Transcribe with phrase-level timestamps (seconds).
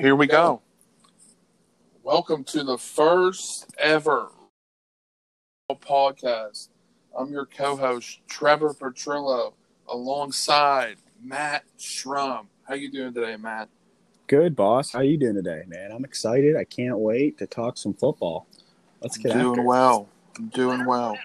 [0.00, 0.62] Here we go.
[2.02, 4.30] Welcome to the first ever
[5.70, 6.70] podcast.
[7.14, 9.52] I'm your co-host Trevor Petrillo,
[9.86, 12.46] alongside Matt Schrum.
[12.66, 13.68] How you doing today, Matt?
[14.26, 14.90] Good, boss.
[14.90, 15.92] How you doing today, man?
[15.92, 16.56] I'm excited.
[16.56, 18.46] I can't wait to talk some football.
[19.02, 20.08] Let's get I'm doing after well.
[20.38, 21.18] I'm doing well.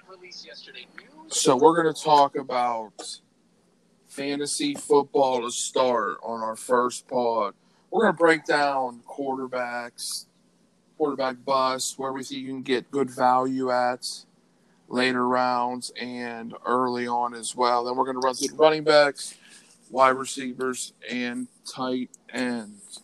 [1.28, 3.20] So we're going to talk about
[4.06, 7.54] fantasy football to start on our first pod.
[7.90, 10.26] We're going to break down quarterbacks,
[10.98, 14.24] quarterback bust, where we see you can get good value at
[14.88, 17.84] later rounds and early on as well.
[17.84, 19.36] Then we're going to run through the running backs,
[19.90, 23.00] wide receivers, and tight ends.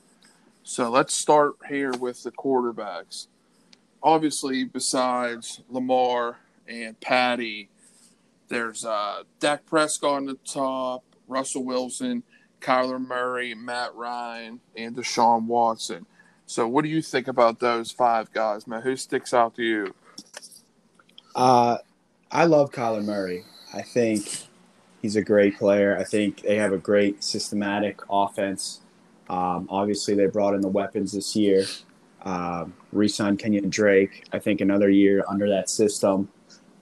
[0.65, 3.27] So let's start here with the quarterbacks.
[4.03, 7.69] Obviously, besides Lamar and Patty,
[8.48, 12.23] there's uh, Dak Prescott on the top, Russell Wilson,
[12.62, 16.07] Kyler Murray, Matt Ryan, and Deshaun Watson.
[16.47, 18.83] So, what do you think about those five guys, man?
[18.83, 19.95] Who sticks out to you?
[21.34, 21.78] Uh,
[22.31, 23.45] I love Kyler Murray.
[23.75, 24.28] I think
[25.01, 25.97] he's a great player.
[25.98, 28.81] I think they have a great systematic offense.
[29.29, 31.64] Um, obviously, they brought in the weapons this year.
[32.23, 34.27] Um, re-signed Kenyan Drake.
[34.33, 36.29] I think another year under that system.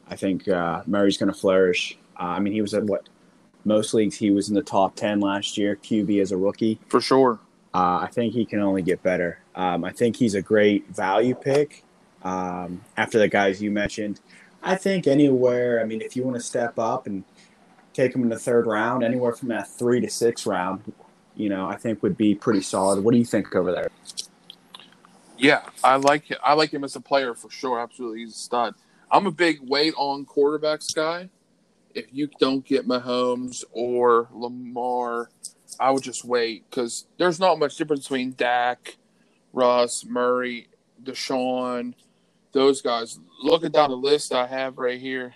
[0.09, 1.97] I think uh, Murray's going to flourish.
[2.19, 3.09] Uh, I mean, he was at what
[3.65, 6.79] most leagues he was in the top ten last year, QB as a rookie.
[6.89, 7.39] For sure.
[7.73, 9.39] Uh, I think he can only get better.
[9.55, 11.85] Um, I think he's a great value pick.
[12.23, 14.21] Um, after the guys you mentioned,
[14.63, 15.81] I think anywhere.
[15.81, 17.25] I mean, if you want to step up and
[17.93, 20.93] take him in the third round, anywhere from that three to six round,
[21.37, 23.03] you know, I think would be pretty solid.
[23.03, 23.89] What do you think over there?
[25.39, 26.31] Yeah, I like.
[26.45, 27.81] I like him as a player for sure.
[27.81, 28.75] Absolutely, he's a stud.
[29.11, 31.31] I'm a big wait on quarterbacks guy.
[31.95, 35.31] If you don't get Mahomes or Lamar,
[35.79, 38.97] I would just wait because there's not much difference between Dak,
[39.53, 40.69] Russ, Murray,
[41.03, 41.95] Deshaun,
[42.53, 43.19] those guys.
[43.43, 45.35] Looking down the list I have right here,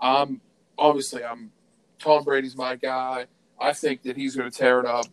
[0.00, 0.40] I'm
[0.78, 1.52] obviously I'm
[1.98, 3.26] Tom Brady's my guy.
[3.60, 5.06] I think that he's going to tear it up,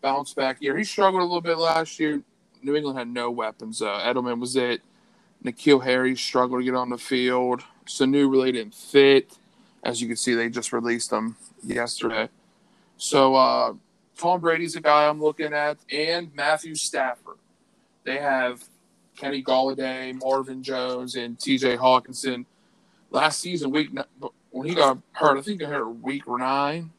[0.00, 0.76] bounce back year.
[0.76, 2.22] He struggled a little bit last year.
[2.62, 3.82] New England had no weapons.
[3.82, 4.80] Uh, Edelman was it.
[5.44, 7.62] N'Keal Harry struggled to get on the field.
[7.86, 9.36] Sanu really didn't fit.
[9.84, 12.28] As you can see, they just released them yesterday.
[12.96, 13.74] So uh,
[14.16, 17.36] Tom Brady's a guy I'm looking at, and Matthew Stafford.
[18.04, 18.64] They have
[19.16, 21.76] Kenny Golladay, Marvin Jones, and T.J.
[21.76, 22.46] Hockenson.
[23.10, 23.90] Last season, week
[24.50, 26.90] when he got hurt, I think he hurt week nine.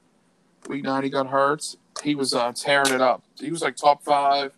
[0.70, 1.76] Week nine, he got hurt.
[2.04, 3.24] He was uh, tearing it up.
[3.40, 4.54] He was like top five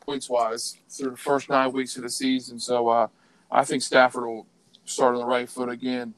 [0.00, 2.58] points wise through the first nine weeks of the season.
[2.58, 3.08] So uh,
[3.50, 4.46] I think Stafford will
[4.84, 6.14] start on the right foot again.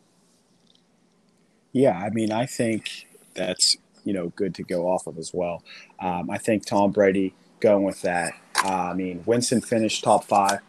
[1.77, 5.63] Yeah, I mean, I think that's you know good to go off of as well.
[6.01, 8.33] Um, I think Tom Brady going with that.
[8.65, 10.61] Uh, I mean, Winston finished top five.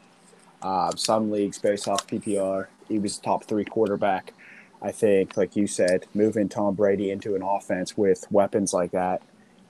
[0.61, 4.33] Uh, some leagues based off PPR, he was top three quarterback.
[4.81, 9.21] I think, like you said, moving Tom Brady into an offense with weapons like that,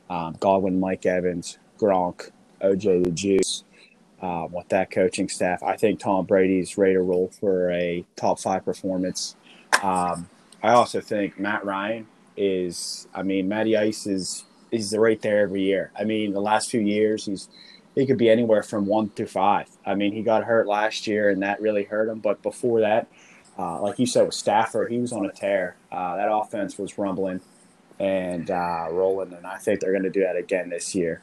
[0.09, 2.31] um, Godwin, Mike Evans, Gronk,
[2.63, 3.63] OJ the Juice,
[4.23, 8.39] um, with that coaching staff, I think Tom Brady's ready to roll for a top
[8.39, 9.35] five performance.
[9.83, 10.29] Um,
[10.63, 13.07] I also think Matt Ryan is.
[13.13, 15.91] I mean, Matty Ice is is right there every year.
[15.97, 17.49] I mean, the last few years he's
[17.95, 19.67] he could be anywhere from one to five.
[19.85, 22.19] I mean, he got hurt last year and that really hurt him.
[22.19, 23.07] But before that,
[23.57, 25.75] uh, like you said with Stafford, he was on a tear.
[25.91, 27.41] Uh, that offense was rumbling
[27.99, 31.21] and uh, rolling, and I think they're going to do that again this year.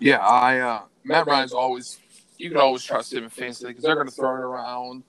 [0.00, 1.98] Yeah, I uh, Matt Ryan's always
[2.38, 5.04] you can always trust him in fantasy because they're going to throw it around.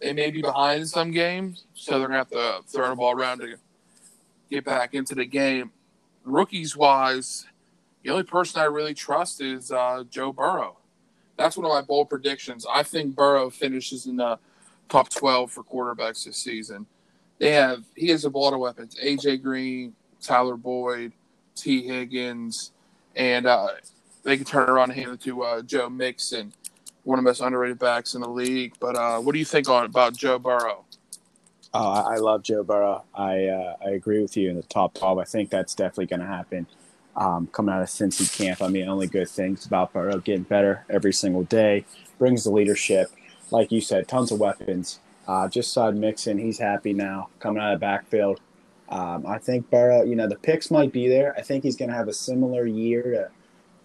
[0.00, 3.12] They may be behind in some games, so they're to have to throw the ball
[3.12, 3.56] around to
[4.50, 5.72] get back into the game.
[6.24, 7.46] Rookies wise,
[8.02, 10.76] the only person I really trust is uh, Joe Burrow.
[11.36, 12.66] That's one of my bold predictions.
[12.70, 14.38] I think Burrow finishes in the
[14.88, 16.86] top 12 for quarterbacks this season.
[17.38, 21.12] They have he has a lot of weapons: AJ Green, Tyler Boyd,
[21.54, 22.72] Tee Higgins,
[23.14, 23.68] and uh,
[24.22, 26.52] they can turn around and hand it to uh, Joe Mixon,
[27.06, 28.74] one of the most underrated backs in the league.
[28.80, 30.84] But uh, what do you think on about Joe Burrow?
[31.72, 33.04] Oh, I love Joe Burrow.
[33.14, 35.18] I uh, I agree with you in the top 12.
[35.18, 36.66] I think that's definitely going to happen.
[37.16, 40.84] Um, coming out of Cincy camp, I mean, only good things about Burrow getting better
[40.90, 41.84] every single day.
[42.18, 43.10] Brings the leadership,
[43.50, 44.98] like you said, tons of weapons.
[45.28, 48.40] Uh, just saw Mixon; he's happy now coming out of the backfield.
[48.88, 51.34] Um, I think Burrow, you know, the picks might be there.
[51.36, 53.30] I think he's going to have a similar year to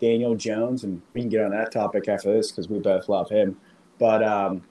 [0.02, 3.30] Daniel Jones, and we can get on that topic after this because we both love
[3.30, 3.58] him.
[4.00, 4.64] But um,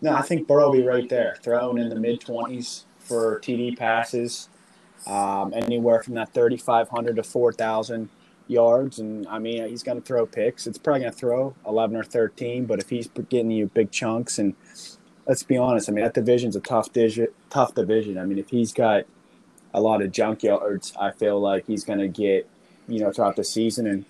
[0.00, 3.76] no, I think Burrow will be right there, throwing in the mid twenties for TD
[3.76, 4.48] passes,
[5.06, 8.08] um, anywhere from that thirty five hundred to four thousand.
[8.48, 10.66] yards, and I mean he's going to throw picks.
[10.68, 14.38] It's probably going to throw 11 or 13, but if he's getting you big chunks,
[14.38, 14.54] and
[15.26, 17.26] let's be honest, I mean that division's a tough division.
[17.50, 18.18] Tough division.
[18.18, 19.04] I mean if he's got
[19.74, 22.48] a lot of junk yards, I feel like he's going to get
[22.86, 24.04] you know throughout the season, and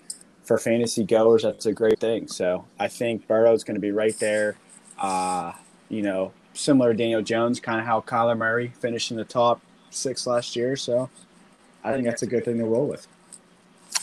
[0.47, 2.27] for fantasy goers, that's a great thing.
[2.27, 4.55] So I think Burrow's going to be right there.
[4.97, 5.51] Uh,
[5.89, 9.61] you know, similar to Daniel Jones, kind of how Kyler Murray finished in the top
[9.89, 10.75] six last year.
[10.75, 11.09] So
[11.83, 13.07] I think that's a good thing to roll with.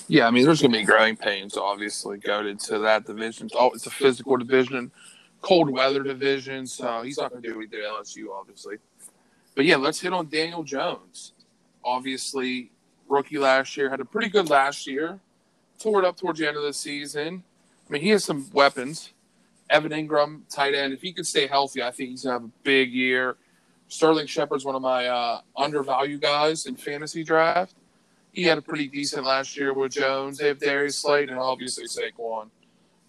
[0.07, 3.49] Yeah, I mean, there's going to be growing pains, obviously, going into that division.
[3.55, 4.91] Oh, it's a physical division,
[5.41, 8.77] cold weather division, so he's not going to do anything at LSU, obviously.
[9.55, 11.33] But yeah, let's hit on Daniel Jones.
[11.83, 12.71] Obviously,
[13.09, 15.19] rookie last year had a pretty good last year.
[15.79, 17.43] Tore it up towards the end of the season.
[17.89, 19.13] I mean, he has some weapons.
[19.71, 20.93] Evan Engram, tight end.
[20.93, 23.37] If he could stay healthy, I think he's gonna have a big year.
[23.89, 27.75] Sterling Shepard's one of my uh, undervalued guys in fantasy draft.
[28.33, 30.39] He had a pretty decent last year with Jones.
[30.39, 32.49] They have Darius Slayton and obviously Saquon.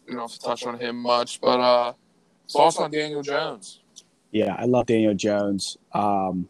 [0.05, 1.93] We don't have to touch on him much, but uh,
[2.53, 3.79] also on Daniel Jones?
[4.31, 5.77] Yeah, I love Daniel Jones.
[5.93, 6.47] Um,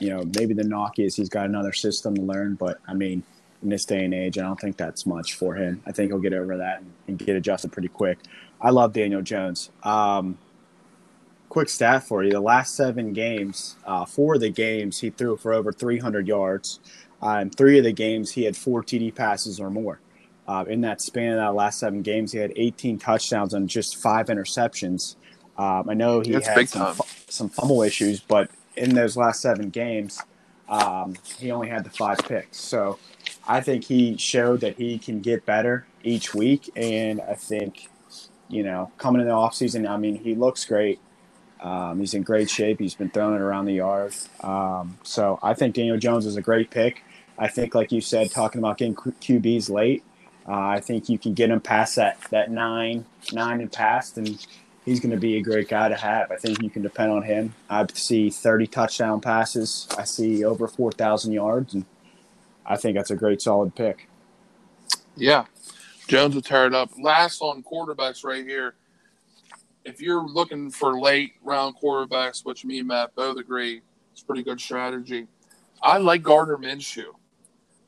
[0.00, 3.22] you know, maybe the knock is he's got another system to learn, but I mean,
[3.66, 5.82] in this day and age, I don't think that's much for him.
[5.84, 8.20] I think he'll get over that and, and get adjusted pretty quick.
[8.60, 9.70] I love Daniel Jones.
[9.82, 10.38] Um,
[11.48, 15.36] quick stat for you: the last seven games, uh, four of the games he threw
[15.36, 16.78] for over 300 yards.
[17.20, 19.98] Uh, in three of the games, he had four TD passes or more.
[20.46, 23.96] Uh, in that span of that last seven games, he had 18 touchdowns and just
[23.96, 25.16] five interceptions.
[25.58, 26.96] Um, I know he That's had some,
[27.28, 30.22] some fumble issues, but in those last seven games,
[30.68, 32.58] um, he only had the five picks.
[32.58, 32.98] So
[33.46, 37.88] I think he showed that he can get better each week, and I think
[38.48, 41.00] you know, coming in the offseason, I mean, he looks great.
[41.60, 42.78] Um, he's in great shape.
[42.78, 44.14] He's been throwing it around the yard.
[44.40, 47.02] Um, so I think Daniel Jones is a great pick.
[47.38, 50.04] I think, like you said, talking about getting QBs late,
[50.46, 54.46] uh, I think you can get him past that that nine nine and past, and
[54.86, 56.30] he's going to be a great guy to have.
[56.30, 57.54] I think you can depend on him.
[57.68, 59.86] I see 30 touchdown passes.
[59.98, 61.84] I see over 4,000 yards, and
[62.64, 64.08] I think that's a great solid pick.
[65.16, 65.46] Yeah,
[66.06, 66.90] Jones will tear it up.
[66.98, 68.74] Last on quarterbacks right here.
[69.84, 74.42] If you're looking for late round quarterbacks, which me and Matt both agree, it's pretty
[74.42, 75.26] good strategy.
[75.82, 77.14] I like Gardner Minshew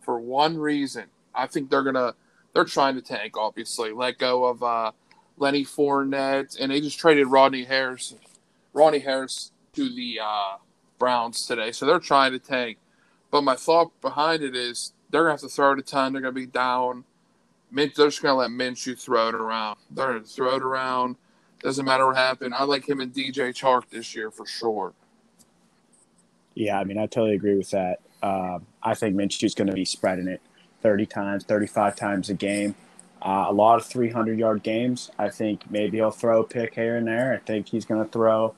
[0.00, 1.04] for one reason.
[1.34, 2.14] I think they're gonna
[2.54, 4.92] they're trying to tank, obviously, let go of uh,
[5.38, 8.14] Lenny Fournette, and they just traded Rodney Harris,
[8.72, 10.56] Rodney Harris to the uh,
[10.98, 11.72] Browns today.
[11.72, 12.78] So they're trying to tank.
[13.30, 16.12] But my thought behind it is they're gonna have to throw it a ton.
[16.12, 17.04] They're gonna be down
[17.72, 19.78] they're just gonna let Minshew throw it around.
[19.90, 21.16] They're gonna throw it around.
[21.60, 22.54] Doesn't matter what happened.
[22.54, 24.92] I like him and DJ Chark this year for sure.
[26.54, 28.00] Yeah, I mean, I totally agree with that.
[28.22, 30.40] Um, I think Minshew's going to be spreading it
[30.82, 32.74] 30 times, 35 times a game.
[33.20, 35.10] Uh, a lot of 300 yard games.
[35.18, 37.34] I think maybe he'll throw a pick here and there.
[37.34, 38.54] I think he's going to throw,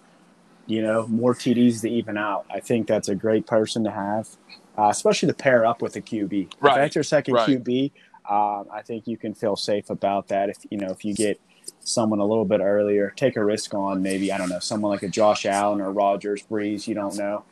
[0.67, 2.45] you know, more TDs to even out.
[2.51, 4.29] I think that's a great person to have,
[4.77, 6.53] uh, especially to pair up with a QB.
[6.61, 6.73] Right.
[6.73, 7.49] If that's your second right.
[7.49, 7.93] QB,
[8.29, 10.51] um, I think you can feel safe about that.
[10.51, 11.41] If you know if you get
[11.81, 15.03] someone a little bit earlier, take a risk on maybe I don't know someone like
[15.03, 16.87] a Josh Allen or Rodgers Brees.
[16.87, 17.45] You don't know,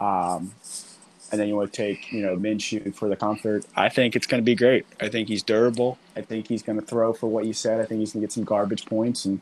[0.00, 0.52] um,
[1.34, 3.64] and then you want to take you know Minshew for the comfort.
[3.74, 4.86] I think it's going to be great.
[5.00, 5.98] I think he's durable.
[6.14, 7.80] I think he's going to throw for what you said.
[7.80, 9.40] I think he's going to get some garbage points and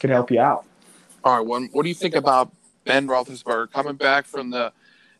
[0.00, 0.64] could help you out.
[1.22, 2.50] All right, what do you think about
[2.84, 4.72] Ben Roethlisberger coming back from the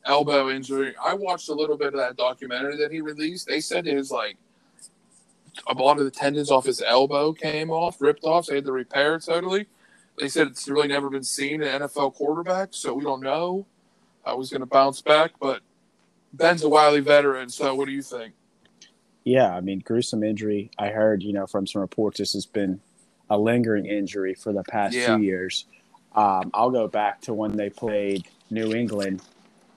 [0.04, 0.92] elbow injury?
[1.00, 3.46] I watched a little bit of that documentary that he released.
[3.46, 4.36] They said his like
[5.68, 8.46] a lot of the tendons off his elbow came off, ripped off.
[8.46, 9.68] So they had to repair it totally.
[10.18, 13.66] They said it's really never been seen in NFL quarterback, so we don't know
[14.24, 15.30] how he's going to bounce back.
[15.40, 15.60] But
[16.32, 18.34] Ben's a wily veteran, so what do you think?
[19.24, 20.70] Yeah, I mean, gruesome injury.
[20.78, 22.80] I heard, you know, from some reports, this has been
[23.30, 25.16] a lingering injury for the past yeah.
[25.16, 25.66] two years.
[26.14, 29.22] Um, I'll go back to when they played New England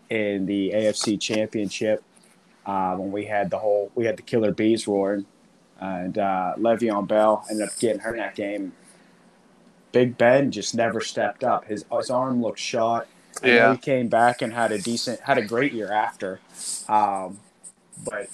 [0.09, 2.03] in the AFC Championship
[2.65, 5.25] uh, when we had the whole we had the killer bees roaring
[5.79, 8.73] and uh, Le'Veon Bell ended up getting hurt in that game.
[9.91, 11.65] Big Ben just never stepped up.
[11.65, 13.07] His his arm looked shot.
[13.43, 16.39] Yeah, he came back and had a decent, had a great year after.
[16.87, 17.39] Um,
[18.03, 18.29] but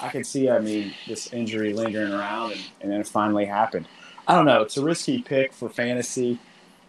[0.00, 3.86] I can see, I mean, this injury lingering around, and, and, then it finally happened.
[4.26, 4.62] I don't know.
[4.62, 6.38] It's a risky pick for fantasy.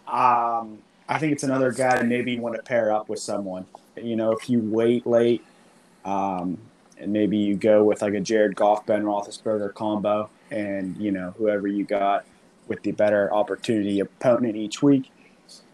[0.07, 3.65] Um, I think it's another guy that maybe you want to pair up with someone.
[3.95, 5.43] You know, if you wait late,
[6.05, 6.57] um,
[6.97, 11.33] and maybe you go with like a Jared Goff, Ben Roethlisberger combo, and you know
[11.37, 12.25] whoever you got
[12.67, 15.11] with the better opportunity opponent each week,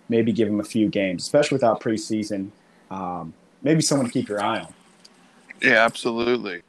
[0.10, 2.50] maybe give him a few games, especially without preseason.
[2.92, 4.74] Um, maybe someone to keep your eye on.
[5.62, 6.62] Yeah, absolutely.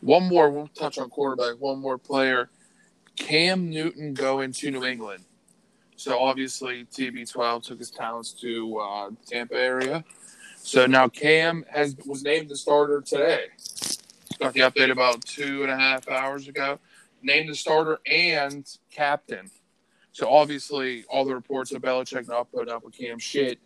[0.00, 0.50] one more.
[0.50, 1.60] We'll touch on quarterback.
[1.60, 2.50] One more player.
[3.16, 5.24] Cam Newton going to New England.
[5.96, 10.04] So obviously TB12 took his talents to uh, Tampa area.
[10.56, 13.46] So now Cam has was named the starter today.
[14.38, 16.78] Got the update about two and a half hours ago.
[17.22, 19.50] Named the starter and captain.
[20.18, 23.60] So obviously all the reports of Belichick not put up with Cam shit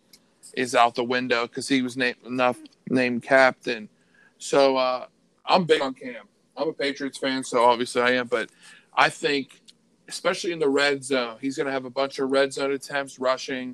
[0.55, 2.59] is out the window because he was named enough
[2.91, 3.89] named captain.
[4.37, 5.07] So uh,
[5.47, 6.27] I'm big on Cam.
[6.55, 8.51] I'm a Patriots fan, so obviously I am, but
[8.93, 9.63] I think,
[10.07, 13.17] especially in the red zone, he's going to have a bunch of red zone attempts,
[13.17, 13.73] rushing,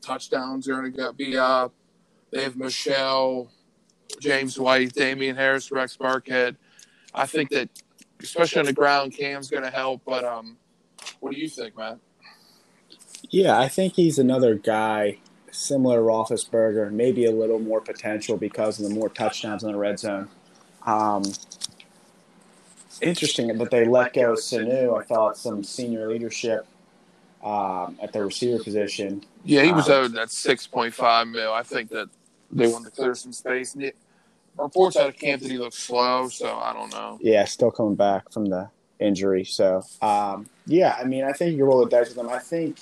[0.00, 1.74] touchdowns are going to be up.
[2.30, 3.50] They have Michel,
[4.20, 6.54] James White, Damien Harris, Rex Burkhead.
[7.12, 7.68] I think that,
[8.22, 10.02] especially on the ground, Cam's going to help.
[10.06, 10.56] But um,
[11.20, 11.98] what do you think, Matt?
[13.30, 15.18] Yeah, I think he's another guy
[15.50, 19.78] similar to Roethlisberger, maybe a little more potential because of the more touchdowns in the
[19.78, 20.28] red zone.
[20.84, 21.24] Um,
[23.00, 25.00] interesting that they let go Sanu.
[25.00, 26.66] I thought some senior leadership
[27.42, 29.24] um, at the receiver position.
[29.44, 31.52] Yeah, he was um, owed that six point five mil.
[31.52, 32.08] I think that
[32.50, 33.76] they wanted to clear some space.
[34.58, 37.18] Reports out of camp that he looks slow, so I don't know.
[37.20, 39.44] Yeah, still coming back from the injury.
[39.44, 42.28] So um, yeah, I mean, I think you roll the dice with them.
[42.28, 42.78] I think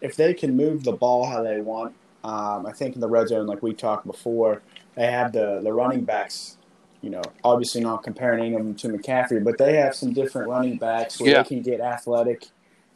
[0.00, 3.28] if they can move the ball how they want, um, I think in the red
[3.28, 4.62] zone, like we talked before,
[4.94, 6.56] they have the the running backs
[7.04, 10.48] you know, obviously not comparing any of them to McCaffrey, but they have some different
[10.48, 11.42] running backs where yeah.
[11.42, 12.46] they can get athletic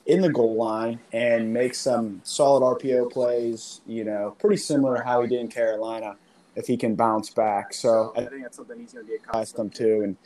[0.06, 3.82] in the goal line and make some solid RPO plays.
[3.86, 6.16] You know, pretty similar to how he did in Carolina
[6.56, 7.74] if he can bounce back.
[7.74, 10.16] So I think that's something he's going to be accustomed to and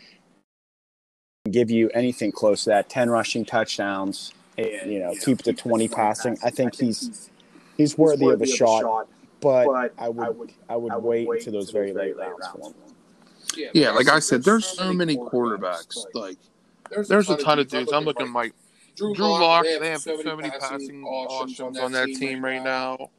[1.53, 5.89] give you anything close to that 10 rushing touchdowns and, you know, keep the 20
[5.89, 6.39] passing.
[6.43, 7.31] I think he's
[7.77, 9.09] he's worthy of a shot,
[9.41, 12.75] but I would I would wait until those very late rounds for him.
[13.57, 15.97] Yeah, yeah like I said, there's so many quarterbacks.
[16.15, 16.39] Like,
[17.09, 17.93] there's a ton of dudes.
[17.93, 18.55] I'm looking like
[18.97, 19.65] Drew Lock.
[19.65, 23.11] They have so many passing options on that team right now.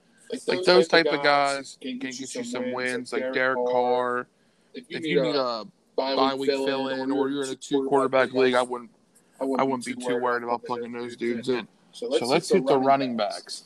[0.47, 4.27] Like those type of guys can get you some wins, like Derek Carr.
[4.73, 8.55] If you need a bye week fill in, or you're in a two quarterback league,
[8.55, 8.91] I wouldn't.
[9.39, 11.67] I wouldn't be too worried about plugging those dudes in.
[11.91, 13.65] So let's hit the running backs.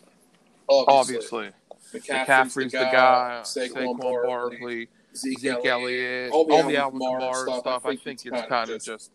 [0.67, 1.51] Obviously,
[1.93, 3.41] McCaffrey's the guy.
[3.43, 4.89] Saquon Barkley.
[5.15, 7.85] Zeke, Zeke Elliott, all the, all the Alvin Kamara stuff.
[7.85, 9.11] I think it's kind of just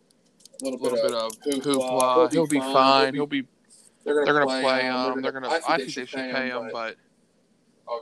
[0.61, 2.33] a little, bit of hoopla.
[2.33, 3.15] He'll be fine.
[3.15, 3.47] He'll be.
[4.05, 5.23] They're going to play him.
[5.23, 5.51] They're going to.
[5.51, 6.97] I think they should pay him, but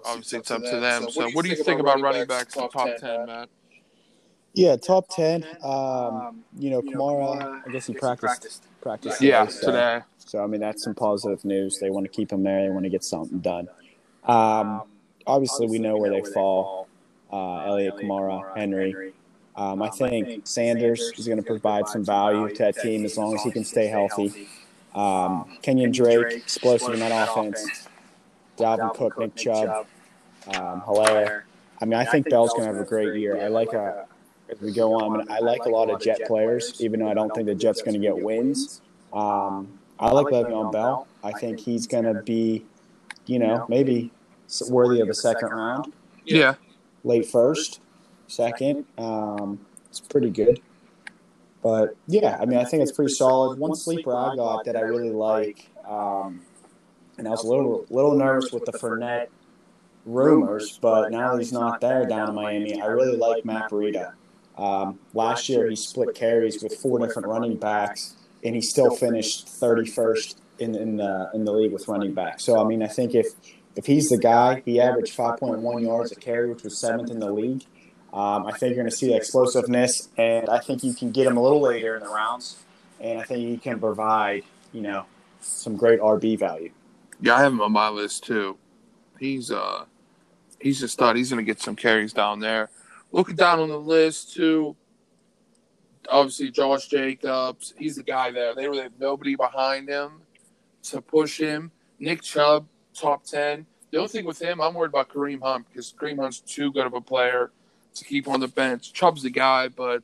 [0.06, 1.10] obviously it's up to them.
[1.10, 3.48] So, what do you think about running backs in the top ten, Matt?
[4.54, 5.44] Yeah, top ten.
[5.62, 7.62] Um, you know, Kamara.
[7.66, 8.66] I guess he practiced.
[8.80, 9.20] Practiced.
[9.20, 10.00] Yeah, today.
[10.18, 11.78] So I mean, that's some positive news.
[11.78, 12.62] They want to keep him there.
[12.62, 13.68] They want to get something done.
[14.24, 14.82] Um,
[15.26, 16.88] obviously, we know where they fall
[17.32, 19.12] uh, Elliott Kamara, Henry.
[19.56, 23.34] Um, I think Sanders is going to provide some value to that team as long
[23.34, 24.48] as he can stay healthy.
[24.94, 27.88] Um, Kenyan Drake, explosive in that offense.
[28.56, 29.86] Dalvin Cook, Nick Chubb,
[30.48, 31.42] um, Helaire.
[31.80, 33.40] I mean, I think Bell's going to have a great year.
[33.42, 34.06] I like a,
[34.50, 37.08] as we go on, I, mean, I like a lot of Jet players, even though
[37.08, 38.80] I don't think the Jets going to get wins.
[39.12, 41.06] Um, I like Le'Veon Bell.
[41.22, 42.64] I think he's going to be,
[43.26, 44.10] you know, maybe
[44.68, 45.92] worthy of a second round.
[46.24, 46.54] Yeah
[47.04, 47.80] late first,
[48.26, 48.84] second.
[48.98, 50.60] Um, it's pretty good.
[51.62, 53.58] But yeah, I mean, I think it's pretty solid.
[53.58, 56.40] One sleeper I got that I really like, um,
[57.18, 59.26] and I was a little little nervous with the Fournette
[60.06, 62.80] rumors, but now he's not there down in Miami.
[62.80, 64.12] I really like Matt Breida.
[64.60, 68.14] Um, last year he split carries with four different running backs,
[68.44, 72.44] and he still finished 31st in in the in the league with running backs.
[72.44, 73.28] So I mean, I think if
[73.74, 77.32] if he's the guy, he averaged 5.1 yards a carry, which was seventh in the
[77.32, 77.64] league.
[78.12, 81.26] Um, I think you're going to see the explosiveness, and I think you can get
[81.26, 82.58] him a little later in the rounds,
[83.00, 85.06] and I think he can provide, you know,
[85.40, 86.72] some great RB value.
[87.20, 88.58] Yeah, I have him on my list too.
[89.18, 89.84] He's uh,
[90.60, 91.16] he's a stud.
[91.16, 92.68] He's going to get some carries down there.
[93.12, 94.76] Looking down on the list too,
[96.08, 97.74] obviously Josh Jacobs.
[97.78, 98.54] He's the guy there.
[98.54, 100.22] They really have nobody behind him
[100.84, 101.72] to push him.
[101.98, 103.66] Nick Chubb top 10.
[103.90, 106.86] The only thing with him, I'm worried about Kareem Hunt because Kareem Hunt's too good
[106.86, 107.50] of a player
[107.94, 108.92] to keep on the bench.
[108.92, 110.02] Chubb's the guy, but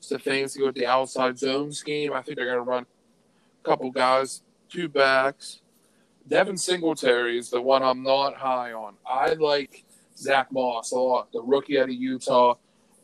[0.00, 2.12] Stefanski with the outside zone scheme.
[2.12, 2.86] I think they're going to run
[3.62, 5.60] a couple guys, two backs.
[6.26, 8.94] Devin Singletary is the one I'm not high on.
[9.06, 9.84] I like
[10.16, 12.54] Zach Moss a lot, the rookie out of Utah,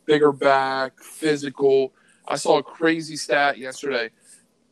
[0.05, 1.93] bigger back, physical.
[2.27, 4.11] I saw a crazy stat yesterday.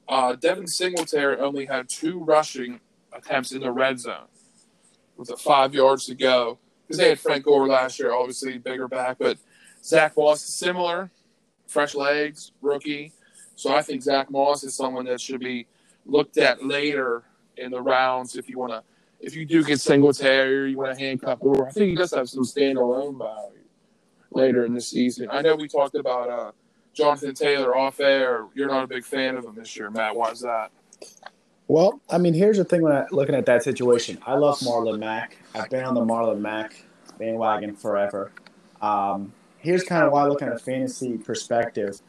[0.07, 2.79] Uh, Devin Singletary only had two rushing
[3.13, 4.27] attempts in the red zone
[5.17, 6.59] with five yards to go.
[6.87, 9.37] Because they had Frank Gore last year, obviously bigger back, but
[9.83, 11.11] Zach Moss is similar.
[11.67, 13.11] fresh legs, rookie.
[13.55, 15.67] So I think Zach Moss is someone that should be
[16.05, 17.23] looked at later
[17.57, 18.83] in the rounds if you want to.
[19.19, 22.29] If you do get Singletary, you want to handcuff or I think he does have
[22.29, 23.63] some standalone value
[24.31, 25.27] later in the season.
[25.31, 26.51] I know we talked about uh,
[26.93, 28.45] Jonathan Taylor off air.
[28.53, 30.15] You're not a big fan of him this year, Matt.
[30.15, 30.71] Why is that?
[31.67, 34.19] Well, I mean, here's the thing when I looking at that situation.
[34.25, 35.37] I love Marlon Mack.
[35.53, 36.81] I've been on the Marlon Mack
[37.19, 38.31] bandwagon forever.
[38.81, 42.01] Um, here's kind of why, looking at a fantasy perspective.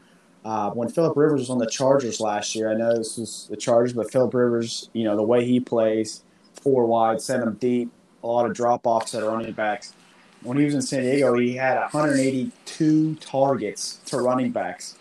[0.44, 3.56] Uh, when Philip Rivers was on the Chargers last year, I know this was the
[3.56, 6.22] Chargers, but Philip Rivers, you know, the way he plays,
[6.60, 7.90] four wide, send them deep,
[8.22, 9.94] a lot of drop offs at running backs.
[10.42, 14.96] When he was in San Diego, he had 182 targets to running backs.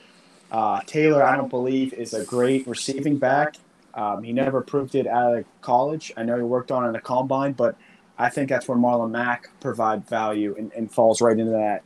[0.52, 3.58] Uh, Taylor, I don't believe, is a great receiving back.
[3.94, 6.12] Um, he never proved it out of college.
[6.18, 7.76] I know he worked on it in the combine, but
[8.18, 11.84] I think that's where Marlon Mack provide value and, and falls right into that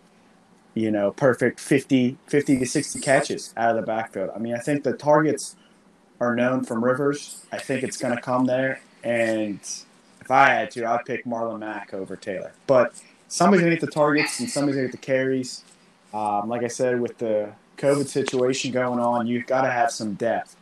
[0.74, 4.30] you know, perfect 50, 50 to 60 catches out of the backfield.
[4.36, 5.56] I mean, I think the targets
[6.20, 7.46] are known from Rivers.
[7.52, 8.82] I think it's going to come there.
[9.04, 9.60] And
[10.20, 12.54] if I had to, I'd pick Marlon Mack over Taylor.
[12.68, 12.94] But
[13.28, 15.64] somebody's going to get the targets and somebody's going to get the carries.
[16.14, 20.14] Um, like I said, with the COVID situation going on, you've got to have some
[20.14, 20.56] depth.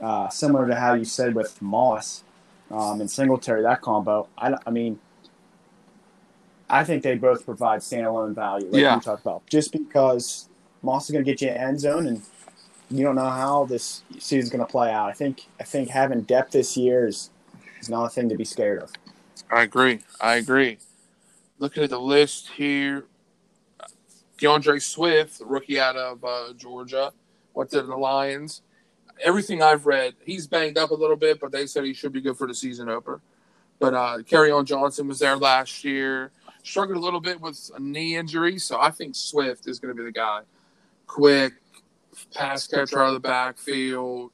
[0.00, 2.24] Uh, similar to how you said with Moss
[2.70, 4.28] um, and Singletary, that combo.
[4.36, 4.98] I, I mean,
[6.68, 8.96] I think they both provide standalone value, like yeah.
[8.96, 9.46] you talked about.
[9.46, 10.48] Just because
[10.82, 12.22] Moss is going to get you an end zone, and
[12.90, 15.08] you don't know how this season's going to play out.
[15.08, 17.30] I think I think having depth this year is
[17.88, 18.90] not a thing to be scared of.
[19.50, 20.00] I agree.
[20.20, 20.78] I agree.
[21.58, 23.06] Looking at the list here,
[24.38, 27.12] D'Andre Swift, rookie out of uh, Georgia,
[27.54, 28.62] went to the Lions.
[29.22, 32.20] Everything I've read, he's banged up a little bit, but they said he should be
[32.20, 33.20] good for the season opener.
[33.78, 36.32] But uh, Kerryon Johnson was there last year
[36.64, 39.98] struggled a little bit with a knee injury, so I think Swift is going to
[39.98, 40.40] be the guy.
[41.06, 41.52] Quick,
[42.34, 44.32] pass catcher out of the backfield,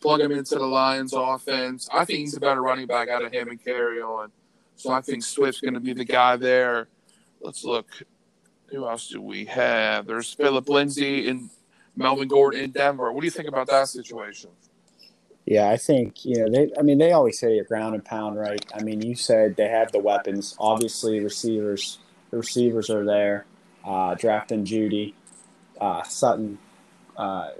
[0.00, 1.88] plug him into the Lions offense.
[1.92, 4.30] I think he's a better running back out of him and Kerryon.
[4.76, 6.88] So I think Swift's going to be the guy there.
[7.40, 7.86] Let's look.
[8.66, 10.06] Who else do we have?
[10.06, 11.50] There's Philip Lindsay and
[11.96, 13.12] Melvin Gordon in Denver.
[13.12, 14.50] What do you think about that situation?
[15.46, 16.70] Yeah, I think you know they.
[16.78, 18.62] I mean, they always say a ground and pound, right?
[18.74, 20.54] I mean, you said they have the weapons.
[20.58, 21.98] Obviously, receivers.
[22.30, 23.46] The receivers are there.
[23.82, 25.14] Uh, drafting Jeudy,
[25.80, 26.58] uh, Sutton
[27.16, 27.50] uh,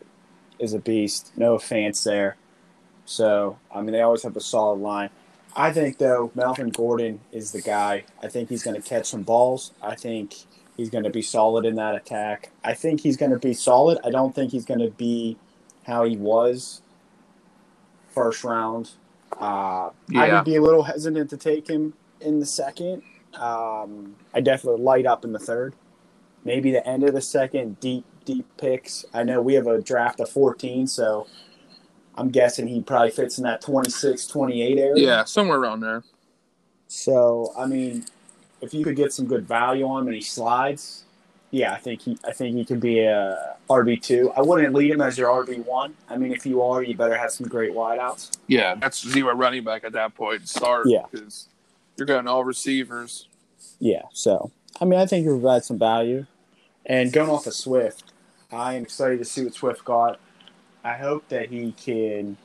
[0.59, 1.33] is a beast.
[1.37, 2.37] No offense there.
[3.05, 5.11] So I mean, they always have a solid line.
[5.57, 8.05] I think though Melvin Gordon is the guy.
[8.23, 9.73] I think he's going to catch some balls.
[9.83, 10.35] I think
[10.77, 12.51] he's going to be solid in that attack.
[12.63, 13.99] I think he's going to be solid.
[14.05, 15.37] I don't think he's going to be
[15.87, 16.83] how he was
[18.11, 18.93] first round.
[19.33, 20.21] Uh, yeah.
[20.21, 23.03] I would be a little hesitant to take him in the second.
[23.35, 25.75] Um, I definitely light up in the third.
[26.45, 29.07] Maybe the end of the second, deep, deep picks.
[29.15, 31.27] I know we have a draft of 14, so
[32.15, 34.93] I'm guessing he probably fits in that 26, 28 area.
[35.03, 36.05] Yeah, somewhere around there.
[36.89, 38.05] So, I mean,
[38.61, 41.05] if you could get some good value on him and he slides,
[41.51, 44.31] yeah, I think he I think he could be a RB two.
[44.37, 45.95] I wouldn't lead him as your RB one.
[46.11, 48.37] I mean, if you are, you better have some great wideouts.
[48.49, 50.47] Yeah, that's zero running back at that point.
[50.47, 50.87] Start.
[50.87, 51.49] Yeah, because
[51.97, 53.29] you're going all receivers.
[53.79, 56.27] Yeah, so I mean, I think he provides some value.
[56.85, 58.13] And going off of Swift,
[58.51, 60.19] I am excited to see what Swift got.
[60.83, 62.39] I hope that he can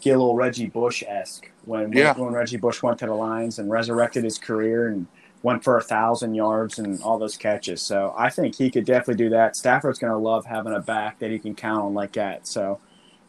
[0.00, 2.14] get a little Reggie Bush esque when yeah.
[2.14, 5.06] when Reggie Bush went to the Lions and resurrected his career and
[5.42, 7.82] went for a thousand yards and all those catches.
[7.82, 9.56] So I think he could definitely do that.
[9.56, 12.46] Stafford's going to love having a back that he can count on like that.
[12.46, 12.80] So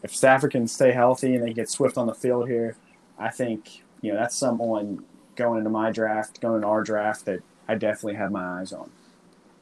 [0.01, 2.77] if Stafford can stay healthy and they get Swift on the field here,
[3.19, 5.03] I think you know that's someone
[5.35, 8.89] going into my draft, going into our draft that I definitely have my eyes on.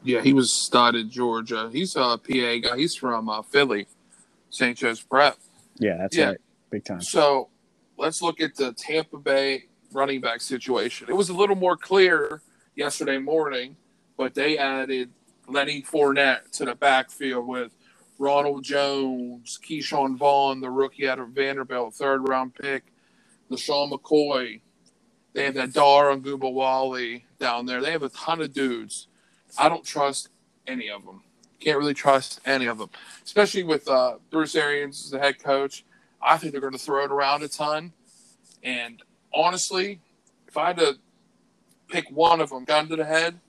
[0.03, 1.69] Yeah, he was started Georgia.
[1.71, 2.77] He's a PA guy.
[2.77, 3.87] He's from uh, Philly,
[4.49, 4.77] St.
[4.77, 5.37] Joe's Prep.
[5.77, 6.27] Yeah, that's yeah.
[6.27, 6.37] right,
[6.69, 7.01] big time.
[7.01, 7.49] So
[7.97, 11.07] let's look at the Tampa Bay running back situation.
[11.09, 12.41] It was a little more clear
[12.75, 13.75] yesterday morning,
[14.17, 15.09] but they added
[15.47, 17.71] Lenny Fournette to the backfield with
[18.17, 22.83] Ronald Jones, Ke'Shawn Vaughn, the rookie out of Vanderbilt, third round pick,
[23.51, 24.61] LeSean McCoy.
[25.33, 27.81] They have that Dare Ogunbowale down there.
[27.81, 29.08] They have a ton of dudes.
[29.57, 30.29] I don't trust
[30.67, 31.21] any of them.
[31.59, 32.89] Can't really trust any of them,
[33.25, 35.83] especially with uh, Bruce Arians as the head coach.
[36.21, 37.93] I think they're going to throw it around a ton.
[38.63, 39.01] And
[39.33, 39.99] honestly,
[40.47, 40.97] if I had to
[41.89, 43.39] pick one of them, gun to the head,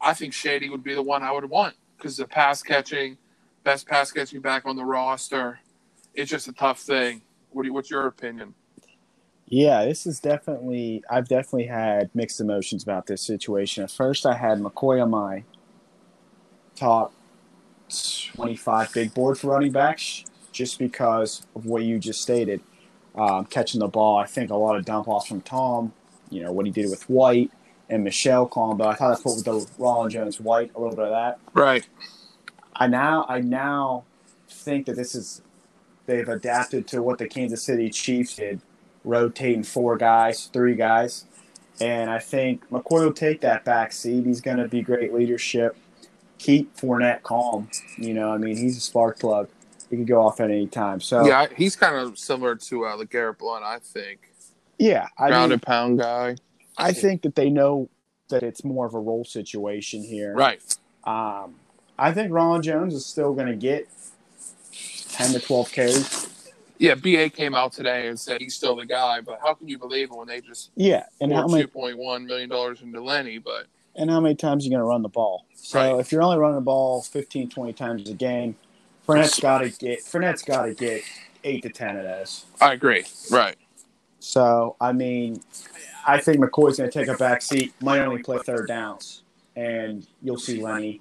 [0.00, 3.16] I think Shady would be the one I would want because the pass catching,
[3.64, 5.60] best pass catching back on the roster,
[6.14, 7.22] it's just a tough thing.
[7.50, 8.54] What you, what's your opinion?
[9.46, 11.04] Yeah, this is definitely.
[11.10, 13.84] I've definitely had mixed emotions about this situation.
[13.84, 15.44] At first, I had McCoy on my
[16.76, 17.12] top
[18.34, 22.60] 25 big board for running backs just because of what you just stated.
[23.14, 25.92] Um, catching the ball, I think a lot of dump offs from Tom,
[26.30, 27.52] you know, what he did with White
[27.88, 28.88] and Michel combo.
[28.88, 31.38] I thought that's put with the Rollin Jones White, a little bit of that.
[31.52, 31.86] Right.
[32.74, 34.04] I now I now
[34.48, 35.42] think that this is
[36.06, 38.60] they've adapted to what the Kansas City Chiefs did,
[39.04, 41.24] rotating four guys, three guys.
[41.80, 44.24] And I think McCoy will take that back seat.
[44.26, 45.76] He's going to be great leadership.
[46.38, 47.68] Keep Fournette calm.
[47.98, 49.48] You know, I mean, he's a spark plug.
[49.90, 51.00] He could go off at any time.
[51.00, 54.20] So Yeah, he's kind of similar to uh, LeGarrette Blunt, I think.
[54.78, 56.36] yeah, I Ground mean, and pound guy.
[56.78, 57.88] I think that they know
[58.30, 60.34] that it's more of a role situation here.
[60.34, 60.60] Right.
[61.04, 61.56] Um,
[61.98, 63.88] I think Ron Jones is still going to get
[65.10, 66.28] ten to twelve carries.
[66.78, 69.78] Yeah, BA came out today and said he's still the guy, but how can you
[69.78, 73.00] believe it when they just Yeah, and how many two point one million dollars into
[73.02, 73.38] Lenny?
[73.38, 75.46] But and how many times are you going to run the ball?
[75.54, 76.00] So Right.
[76.00, 78.56] if you're only running the ball 15, 20 times a game,
[79.06, 81.02] Fournette's got to get Fournette's got to get
[81.44, 82.44] eight to ten of those.
[82.60, 83.04] I agree.
[83.30, 83.56] Right.
[84.18, 85.42] So I mean,
[86.06, 87.72] I think McCoy's going to take a back seat.
[87.80, 89.22] Might only play third downs,
[89.54, 91.00] and you'll see Lenny,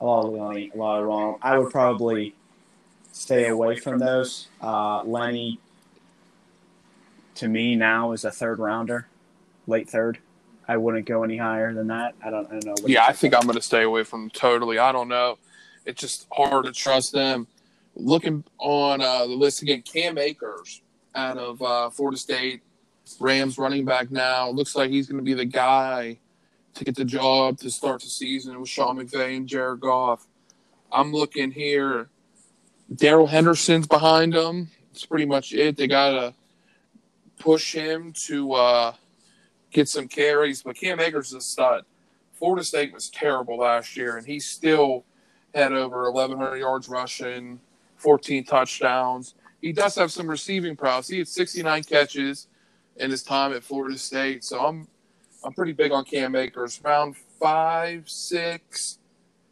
[0.00, 1.38] a lot of Lenny, a lot of wrong.
[1.42, 2.34] I would probably
[3.20, 4.48] stay away from those.
[4.62, 5.60] Uh, Lenny,
[7.34, 9.06] to me now is a third rounder,
[9.66, 10.18] late third.
[10.66, 12.14] I wouldn't go any higher than that.
[12.24, 12.72] I don't, I don't know.
[12.72, 14.78] What Yeah, I think I'm going to stay away from them totally.
[14.78, 15.36] I don't know.
[15.84, 17.46] It's just hard to trust them.
[17.94, 20.80] Looking on uh, the list again, Cam Akers
[21.14, 22.62] out of uh, Florida State,
[23.18, 24.48] Rams running back now.
[24.48, 26.18] Looks like he's going to be the guy
[26.74, 30.26] to get the job to start the season with Sean McVay and Jared Goff.
[30.92, 32.08] I'm looking here.
[32.94, 34.68] Darrell Henderson's behind him.
[34.90, 35.76] It's pretty much it.
[35.76, 36.34] They got to
[37.38, 38.94] push him to uh,
[39.70, 40.62] get some carries.
[40.62, 41.84] But Cam Akers is a stud.
[42.32, 45.04] Florida State was terrible last year, and he still
[45.54, 47.60] had over 1,100 yards rushing,
[47.96, 49.34] 14 touchdowns.
[49.60, 51.08] He does have some receiving prowess.
[51.08, 52.46] He had 69 catches
[52.96, 54.88] in his time at Florida State, so I'm
[55.42, 56.80] I'm pretty big on Cam Akers.
[56.84, 58.98] Round five, six,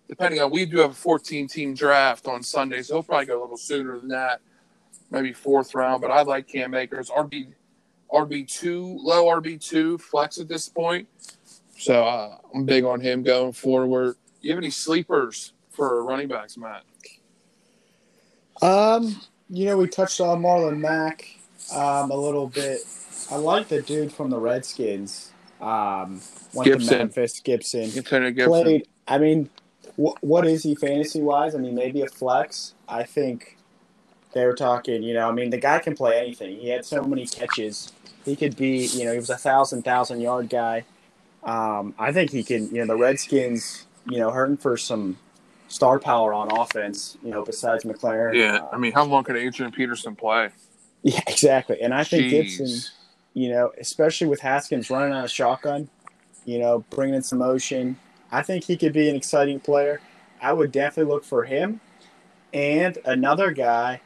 [0.09, 0.51] depending on.
[0.51, 3.57] We do have a 14 team draft on Sunday, so he'll probably go a little
[3.57, 4.41] sooner than that,
[5.11, 6.01] maybe fourth round.
[6.03, 7.11] But I like Cam Akers.
[7.11, 7.49] RB
[8.13, 11.07] RB two, low RB two flex at this point.
[11.79, 14.17] So uh, I'm big on him going forward.
[14.41, 16.85] You have any sleepers for running backs, Matt?
[18.61, 21.29] Um, you know, we touched on Marlon Mack
[21.73, 22.81] um, a little bit.
[23.31, 25.33] I like the dude from the Redskins.
[25.61, 26.21] Um,
[26.55, 26.99] went to Gibson.
[26.99, 27.91] Memphis, Gibson.
[27.91, 28.35] Gibson.
[28.35, 28.89] Played.
[29.07, 29.51] I mean,
[30.01, 31.55] wh- what is he fantasy wise?
[31.55, 32.75] I mean, maybe a flex.
[32.89, 33.59] I think
[34.33, 35.03] they were talking.
[35.03, 36.57] You know, I mean, the guy can play anything.
[36.59, 37.93] He had so many catches.
[38.25, 38.87] He could be.
[38.87, 40.85] You know, he was a thousand thousand yard guy.
[41.45, 42.69] Um, I think he can.
[42.75, 43.87] You know, the Redskins.
[44.09, 45.19] You know, hurting for some
[45.69, 47.17] star power on offense.
[47.23, 48.35] You know, besides McLaurin.
[48.35, 50.49] Yeah, Uh, I mean, how long could Adrian Peterson play?
[51.03, 51.81] yeah, exactly.
[51.83, 52.31] And I think Jeez.
[52.31, 52.93] Gibson,
[53.35, 55.89] you know, especially with Haskins running out of shotgun,
[56.45, 57.97] you know, bringing in some motion,
[58.31, 60.01] I think he could be an exciting player.
[60.41, 61.81] I would definitely look for him.
[62.53, 64.01] And another guy,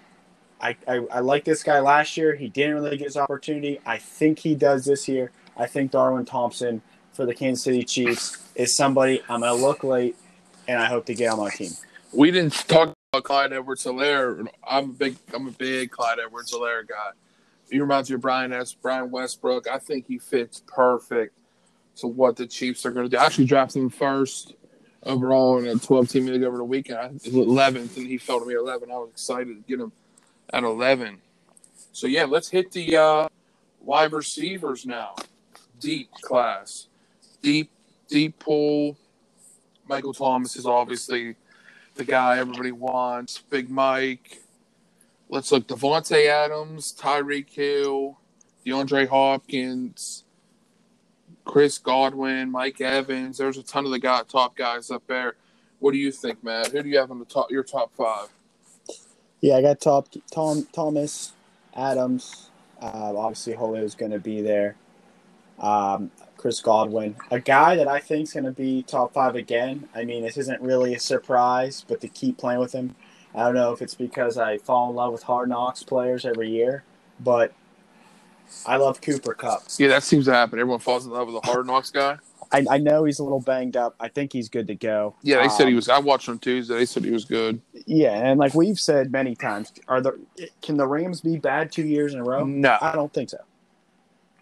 [0.61, 2.35] I, I, I like this guy last year.
[2.35, 3.81] He didn't really get his opportunity.
[3.85, 5.33] I think he does this year.
[5.57, 6.83] I think Darwin Thompson
[7.13, 10.17] for the Kansas City Chiefs is somebody I'm going to look late,
[10.67, 11.73] and I hope to get on my team.
[12.13, 14.47] We didn't talk about Clyde Edwards Helaire.
[14.67, 17.11] I'm a big I'm a big Clyde Edwards Helaire guy.
[17.71, 18.75] He reminds me of Brian S.
[18.75, 19.69] Brian Westbrook.
[19.69, 21.35] I think he fits perfect
[21.97, 23.21] to what the Chiefs are going to do.
[23.21, 24.55] I actually drafted him first
[25.05, 26.99] overall in a 12 team league over the weekend.
[26.99, 28.91] I, 11th, and he fell to me 11.
[28.91, 29.93] I was excited to get him
[30.53, 31.19] at 11.
[31.93, 33.29] So yeah, let's hit the uh,
[33.81, 35.15] wide receivers now.
[35.79, 36.87] Deep class,
[37.43, 37.71] deep
[38.09, 38.97] deep pool.
[39.89, 41.35] Michael Thomas is obviously
[41.97, 43.39] the guy everybody wants.
[43.39, 44.41] Big Mike.
[45.29, 45.67] Let's look.
[45.67, 48.19] Davante Adams, Tyreek Hill,
[48.65, 50.25] DeAndre Hopkins,
[51.45, 53.39] Chris Godwin, Mike Evans.
[53.39, 55.35] There's a ton of the guy, top guys up there.
[55.81, 56.69] What do you think, Matt?
[56.69, 57.51] Who do you have on the top?
[57.51, 58.29] Your top five?
[59.41, 61.33] Yeah, I got top Tom Thomas,
[61.75, 62.51] Adams.
[62.81, 64.77] Uh, obviously, is going to be there.
[65.59, 69.89] Um, Chris Godwin, a guy that I think is going to be top five again.
[69.95, 72.97] I mean, this isn't really a surprise, but to keep playing with him,
[73.35, 76.51] I don't know if it's because I fall in love with Hard Knocks players every
[76.51, 76.83] year,
[77.21, 77.53] but
[78.67, 79.63] I love Cooper Kupp.
[79.79, 80.59] Yeah, that seems to happen.
[80.59, 82.19] Everyone falls in love with the hard knocks guy.
[82.55, 83.95] I, I know he's a little banged up.
[83.99, 85.15] I think he's good to go.
[85.23, 85.89] Yeah, they said he Um, was.
[85.89, 86.75] I watched him Tuesday.
[86.75, 87.61] They said he was good.
[87.87, 90.19] Yeah, and like we've said many times, are the
[90.61, 92.45] can the Rams be bad two years in a row?
[92.45, 93.39] No, I don't think so.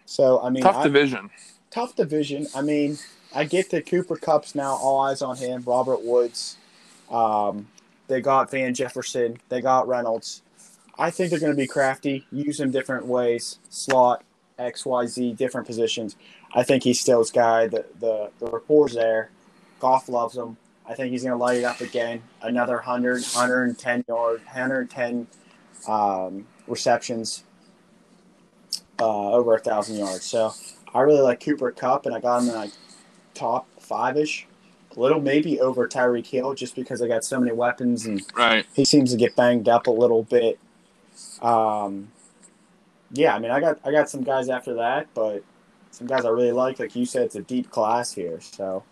[0.05, 1.29] So I mean, tough I- division.
[1.69, 2.47] tough division.
[2.53, 2.97] I mean,
[3.33, 4.73] I get the Cooper Kupps now.
[4.75, 5.63] All eyes on him.
[5.65, 6.57] Robert Woods.
[7.09, 7.67] Um,
[8.07, 9.37] They got Van Jefferson.
[9.47, 10.41] They got Reynolds.
[10.99, 14.23] I think they're going to be crafty, use him different ways, slot,
[14.59, 16.15] X, Y, Z, different positions.
[16.53, 17.67] I think he's still his guy.
[17.67, 19.29] The the the rapport's there.
[19.79, 20.57] Goff loves him.
[20.87, 22.21] I think he's going to light it up again.
[22.41, 25.27] Another 100, 110 yard, 110
[25.87, 27.43] um, receptions,
[28.99, 30.23] uh, over a thousand yards.
[30.25, 30.53] So
[30.93, 32.71] I really like Cooper Kupp, and I got him in like
[33.33, 34.47] top five ish.
[34.95, 38.65] A little maybe over Tyreek Hill just because I got so many weapons and Right.
[38.75, 40.59] he seems to get banged up a little bit.
[41.41, 42.11] Um,
[43.13, 45.43] yeah, I mean, I got I got some guys after that, but
[45.91, 46.79] some guys I really like.
[46.79, 48.39] Like you said, it's a deep class here.
[48.39, 48.83] So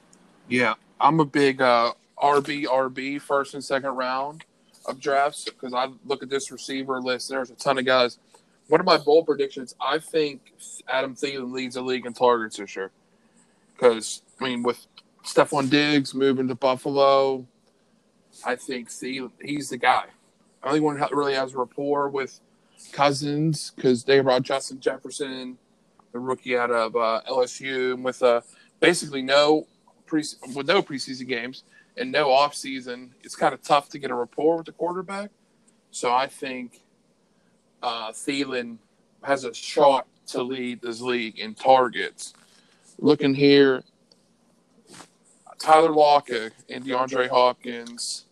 [0.48, 4.46] Yeah, I'm a big uh, RB RB first and second round
[4.86, 7.30] of drafts because I look at this receiver list.
[7.30, 8.18] There's a ton of guys.
[8.68, 10.54] One of my bold predictions: I think
[10.88, 12.92] Adam Thielen leads the league in targets this year.
[13.74, 14.86] Because I mean, with
[15.24, 17.46] Stefon Diggs moving to Buffalo,
[18.46, 20.06] I think Thielen, he's the guy.
[20.64, 22.40] I only one really has a rapport with
[22.92, 25.58] Cousins because they brought Justin Jefferson,
[26.12, 28.42] the rookie out of uh, LSU, with uh,
[28.80, 29.68] basically no
[30.06, 30.24] pre
[30.56, 31.64] with no preseason games
[31.98, 35.32] and no off season, it's kind of tough to get a rapport with the quarterback.
[35.92, 36.82] So I think
[37.84, 38.78] uh, Thielen
[39.24, 42.34] has a shot to lead this league in targets.
[43.00, 43.84] Looking here,
[45.58, 48.26] Tyler Lockett and DeAndre Hopkins,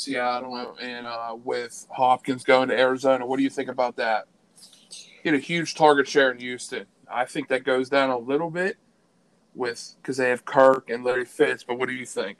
[0.00, 3.26] Seattle, and uh, with Hopkins going to Arizona.
[3.26, 4.26] What do you think about that?
[5.24, 6.86] Get a huge target share in Houston.
[7.10, 8.76] I think that goes down a little bit
[9.54, 11.64] with because they have Kirk and Larry Fitz.
[11.64, 12.38] But what do you think?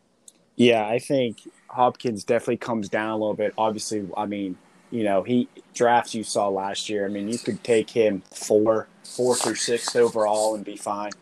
[0.61, 3.55] yeah, I think Hopkins definitely comes down a little bit.
[3.57, 4.59] Obviously, I mean,
[4.91, 7.07] you know, he drafts you saw last year.
[7.07, 11.13] I mean, you could take him four, four through six overall and be fine.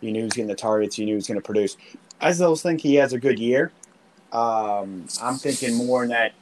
[0.00, 0.98] You knew he was getting the targets.
[0.98, 1.76] You knew he was going to produce.
[2.20, 3.70] I still think he has a good year.
[4.32, 6.32] Um, I'm thinking more in that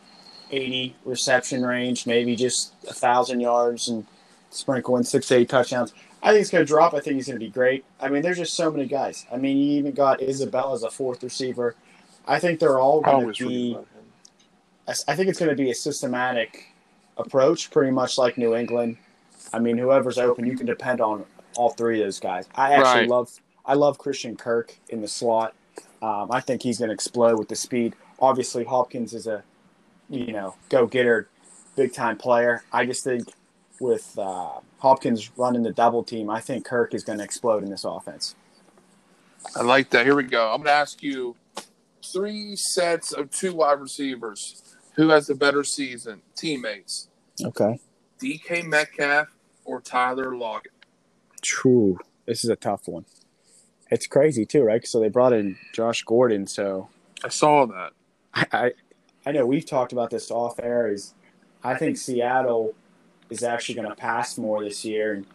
[0.51, 4.07] 80 reception range, maybe just a thousand yards and
[4.51, 5.93] sprinkle in six eight touchdowns.
[6.23, 6.95] I think it's going to drop.
[6.95, 7.85] I think he's going to be great.
[8.01, 9.27] I mean, there's just so many guys.
[9.33, 11.77] I mean, you even got Isabella as a fourth receiver.
[12.27, 13.79] I think they're all going to be.
[14.89, 16.67] I I think it's going to be a systematic
[17.17, 18.97] approach, pretty much like New England.
[19.53, 22.49] I mean, whoever's open, you can depend on all three of those guys.
[22.55, 23.09] I actually Right.
[23.09, 25.55] love I love Christian Kirk in the slot.
[26.03, 27.95] Um, I think he's going to explode with the speed.
[28.21, 29.43] Obviously, Hopkins is a
[30.09, 31.29] you know go getter,
[31.77, 32.63] big time player.
[32.73, 33.29] I just think
[33.81, 37.71] with uh, Hopkins running the double team, I think Kirk is going to explode in
[37.71, 38.35] this offense.
[39.55, 40.07] I like that.
[40.07, 40.51] Here we go.
[40.51, 41.37] I'm going to ask you
[42.13, 44.63] three sets of two wide receivers.
[44.95, 46.23] Who has the better season?
[46.35, 47.09] Teammates.
[47.43, 47.79] Okay.
[48.21, 49.29] DK Metcalf
[49.65, 50.73] or Tyler Lockett?
[51.43, 51.99] True.
[52.27, 53.05] This is a tough one.
[53.91, 54.87] It's crazy too, right?
[54.87, 56.89] So they brought in Josh Gordon, so
[57.25, 57.93] I saw that.
[58.35, 58.73] I, I
[59.27, 60.91] I know we've talked about this off air.
[60.91, 61.15] Is
[61.63, 62.75] I think Seattle
[63.31, 65.27] is actually going to pass more this year, and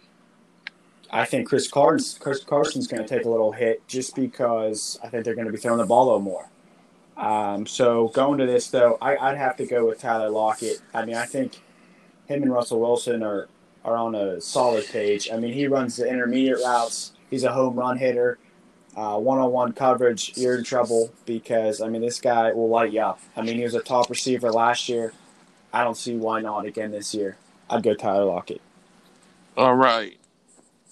[1.11, 5.07] I think Chris Carson's Chris Carson's going to take a little hit just because I
[5.07, 6.49] think they're going to be throwing the ball a little more.
[7.17, 10.81] Um, so going to this though, I, I'd have to go with Tyler Lockett.
[10.93, 11.61] I mean, I think
[12.25, 13.47] him and Russell Wilson are
[13.83, 15.29] are on a solid page.
[15.31, 17.13] I mean, he runs the intermediate routes.
[17.31, 18.37] He's a home run hitter.
[18.93, 23.01] One on one coverage, you're in trouble because I mean this guy will light you
[23.01, 23.19] up.
[23.35, 25.13] I mean he was a top receiver last year.
[25.73, 27.37] I don't see why not again this year.
[27.69, 28.61] I'd go Tyler Lockett.
[29.57, 30.17] All right.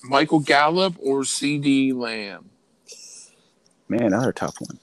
[0.01, 2.49] Michael Gallup or CeeDee Lamb?
[3.89, 4.79] Man, another tough one.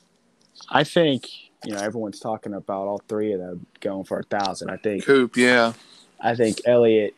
[0.69, 1.27] I think
[1.65, 4.69] you know everyone's talking about all three of them going for a thousand.
[4.69, 5.73] I think Coop, yeah.
[6.21, 7.15] I think Elliott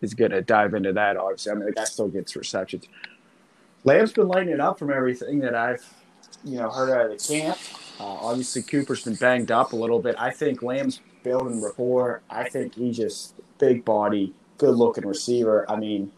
[0.00, 1.16] is going to dive into that.
[1.16, 2.84] Obviously, I mean the guy still gets receptions.
[3.84, 5.84] Lamb's been lighting it up from everything that I've
[6.44, 7.58] you know heard out of the camp.
[7.98, 10.14] Uh, obviously, Cooper's been banged up a little bit.
[10.18, 12.22] I think Lamb's building rapport.
[12.30, 15.70] I think he just big body, good looking receiver.
[15.70, 16.12] I mean,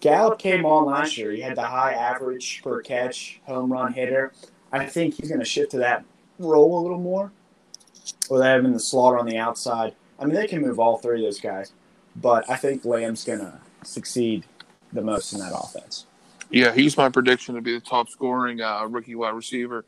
[0.00, 1.32] Gallup came on last year.
[1.32, 4.32] He had the high average per catch, home run hitter.
[4.70, 6.04] I think he's going to shift to that
[6.38, 7.32] role a little more,
[8.30, 9.94] with having the slaughter on the outside.
[10.18, 11.72] I mean, they can move all three of those guys,
[12.14, 14.44] but I think Lamb's going to succeed
[14.92, 16.06] the most in that offense.
[16.50, 19.84] Yeah, he's my prediction to be the top scoring uh, rookie wide receiver.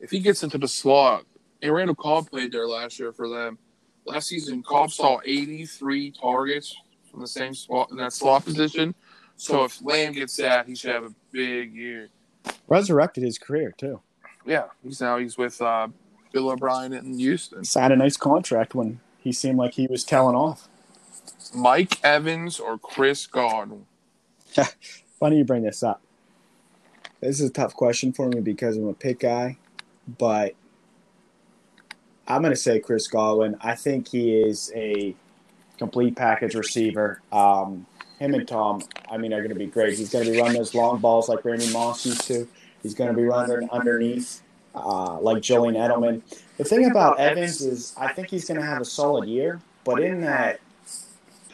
[0.00, 1.24] If he gets into the slot,
[1.62, 3.58] and Randall Cobb played there last year for them.
[4.04, 6.76] Last season, Cobb saw 83 targets
[7.10, 8.94] from the same spot in that slot position.
[9.36, 12.08] So if Lamb gets that, he should have a big year.
[12.68, 14.00] Resurrected his career too.
[14.44, 15.88] Yeah, he's now he's with uh,
[16.32, 17.64] Bill O'Brien in Houston.
[17.64, 20.68] Signed a nice contract when he seemed like he was telling off.
[21.54, 23.86] Mike Evans or Chris Godwin?
[25.24, 26.02] Funny you bring this up.
[27.22, 29.56] This is a tough question for me because I'm a pick guy,
[30.18, 30.52] but
[32.28, 33.56] I'm going to say Chris Godwin.
[33.62, 35.16] I think he is a
[35.78, 37.22] complete package receiver.
[37.32, 37.86] Um,
[38.18, 39.96] him and Tom, I mean, are going to be great.
[39.96, 42.46] He's going to be running those long balls like Randy Moss used to.
[42.82, 44.42] He's going to be running underneath
[44.74, 46.20] uh, like Julian Edelman.
[46.58, 50.02] The thing about Evans is I think he's going to have a solid year, but
[50.02, 50.60] in that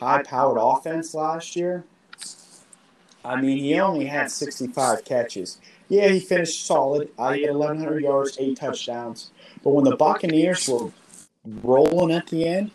[0.00, 1.84] high-powered offense last year,
[3.24, 5.58] I mean, he only had 65 catches.
[5.88, 7.10] Yeah, he finished solid.
[7.18, 9.30] I had 1,100 yards, eight touchdowns.
[9.62, 10.90] But when the Buccaneers were
[11.44, 12.70] rolling at the end,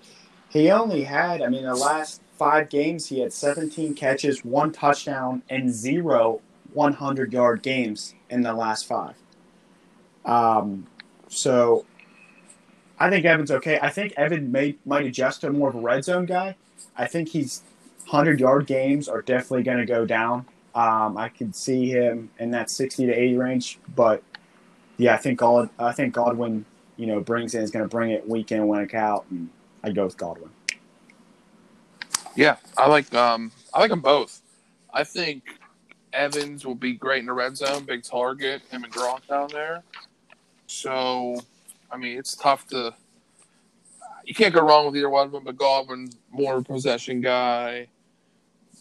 [0.50, 5.42] he only had, I mean, the last five games, he had 17 catches, one touchdown,
[5.50, 6.42] and zero
[6.74, 9.16] 100 yard games in the last five.
[10.26, 10.88] Um,
[11.28, 11.86] so
[13.00, 13.80] I think Evan's okay.
[13.82, 16.56] I think Evan may, might adjust to more of a red zone guy.
[16.98, 17.62] I think he's
[18.06, 20.46] 100 yard games are definitely going to go down.
[20.74, 24.22] Um, I could see him in that 60 to 80 range, but
[24.98, 26.66] yeah, I think God, I think Godwin,
[26.98, 29.50] you know, brings in is going to bring it week in, week out, and
[29.84, 30.50] I go with Godwin.
[32.36, 34.42] Yeah, I like um, I like them both.
[34.94, 35.44] I think
[36.12, 39.84] Evans will be great in the red zone, big target, him and Gronk down there.
[40.68, 41.42] So,
[41.92, 42.94] I mean, it's tough to.
[44.26, 47.88] You can't go wrong with either one of them, but Godwin, more possession guy,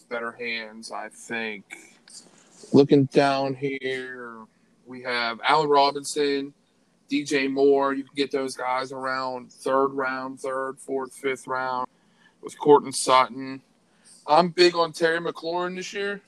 [0.09, 1.63] better hands, I think.
[2.73, 4.39] Looking down here,
[4.85, 6.53] we have Allen Robinson,
[7.09, 7.93] DJ Moore.
[7.93, 11.87] You can get those guys around third round, third, fourth, fifth round
[12.41, 13.61] with Courtland Sutton.
[14.27, 16.21] I'm big on Terry McLaurin this year.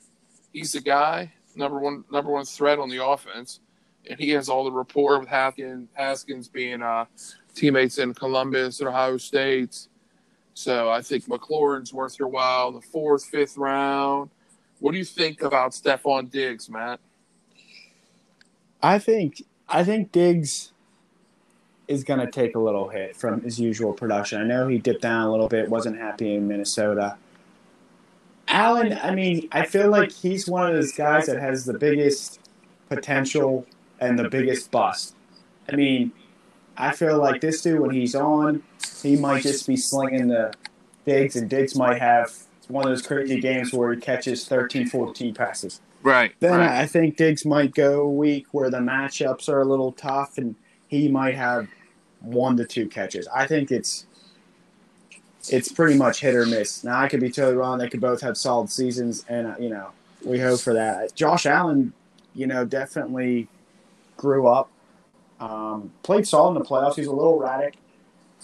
[0.52, 3.60] He's the guy, number one, number one threat on the offense
[4.08, 7.04] and he has all the rapport with Haskins, Haskins being uh,
[7.54, 9.88] teammates in Columbus and Ohio State.
[10.58, 14.28] So I think McLaurin's worth your while in the fourth, fifth round.
[14.80, 16.98] What do you think about Stefon Diggs, Matt?
[18.82, 20.72] I think I think Diggs
[21.86, 24.40] is going to take a little hit from his usual production.
[24.40, 27.16] I know he dipped down a little bit, wasn't happy in Minnesota.
[28.48, 32.40] Allen, I mean, I feel like he's one of those guys that has the biggest
[32.88, 33.64] potential
[34.00, 35.14] and the biggest bust.
[35.72, 36.10] I mean,
[36.78, 38.62] I feel like this dude, when he's on,
[39.02, 40.54] he might just be slinging the
[41.04, 42.32] Diggs, and Diggs might have
[42.68, 45.80] one of those crazy games where he catches 13, 14 passes.
[46.02, 46.32] Right.
[46.38, 46.80] Then right.
[46.80, 50.54] I think Diggs might go a week where the matchups are a little tough, and
[50.86, 51.68] he might have
[52.20, 53.26] one to two catches.
[53.28, 54.06] I think it's
[55.50, 56.84] it's pretty much hit or miss.
[56.84, 57.78] Now I could be totally wrong.
[57.78, 59.90] They could both have solid seasons, and uh, you know
[60.24, 61.14] we hope for that.
[61.14, 61.92] Josh Allen,
[62.34, 63.48] you know, definitely
[64.16, 64.70] grew up,
[65.40, 66.96] um, played solid in the playoffs.
[66.96, 67.76] He's a little erratic.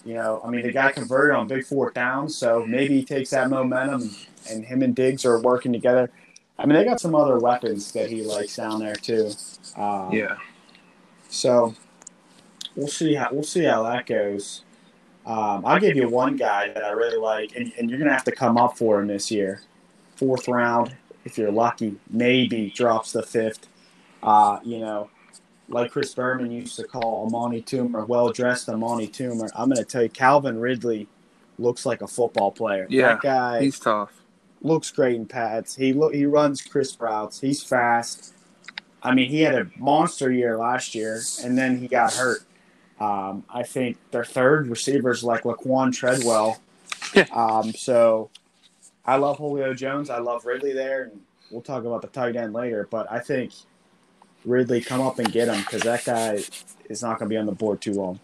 [0.05, 3.31] You know, I mean, the guy converted on big fourth downs, so maybe he takes
[3.31, 4.11] that momentum,
[4.51, 6.11] and him and Diggs are working together.
[6.59, 9.33] I mean, they got some other weapons that he likes down there too.
[9.77, 10.37] Um, yeah.
[11.29, 11.75] So
[12.77, 14.63] we'll see how we'll see how that goes.
[15.27, 18.25] Um, I'll give you one guy that I really like, and, and you're gonna have
[18.25, 19.63] to come up for him this year.
[20.17, 23.69] Fourth round, if you're lucky, maybe drops the fifth.
[24.23, 25.11] Uh, you know,
[25.69, 29.51] like Chris Berman used to call Amani Toomer, well dressed Amani Toomer.
[29.55, 31.09] I'm going to tell you, Calvin Ridley
[31.59, 32.87] looks like a football player.
[32.91, 33.61] Yeah, that guy.
[33.63, 34.13] He's tough.
[34.63, 35.77] Looks great in pads.
[35.77, 37.41] He lo- he runs crisp routes.
[37.41, 38.35] He's fast.
[39.03, 42.41] I mean, he had a monster year last year, and then he got hurt.
[42.99, 46.61] Um, I think their third receivers like Laquon Treadwell.
[47.33, 48.31] um, so
[49.05, 50.09] I love Julio Jones.
[50.09, 52.89] I love Ridley there, and we'll talk about the tight end later.
[52.91, 53.53] But I think
[54.45, 56.41] Ridley come up and get him because that guy
[56.89, 58.21] is not going to be on the board too long.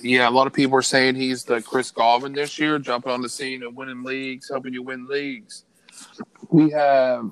[0.00, 3.22] Yeah, a lot of people are saying he's the Chris Godwin this year, jumping on
[3.22, 5.64] the scene and winning leagues, helping you win leagues.
[6.50, 7.30] We have,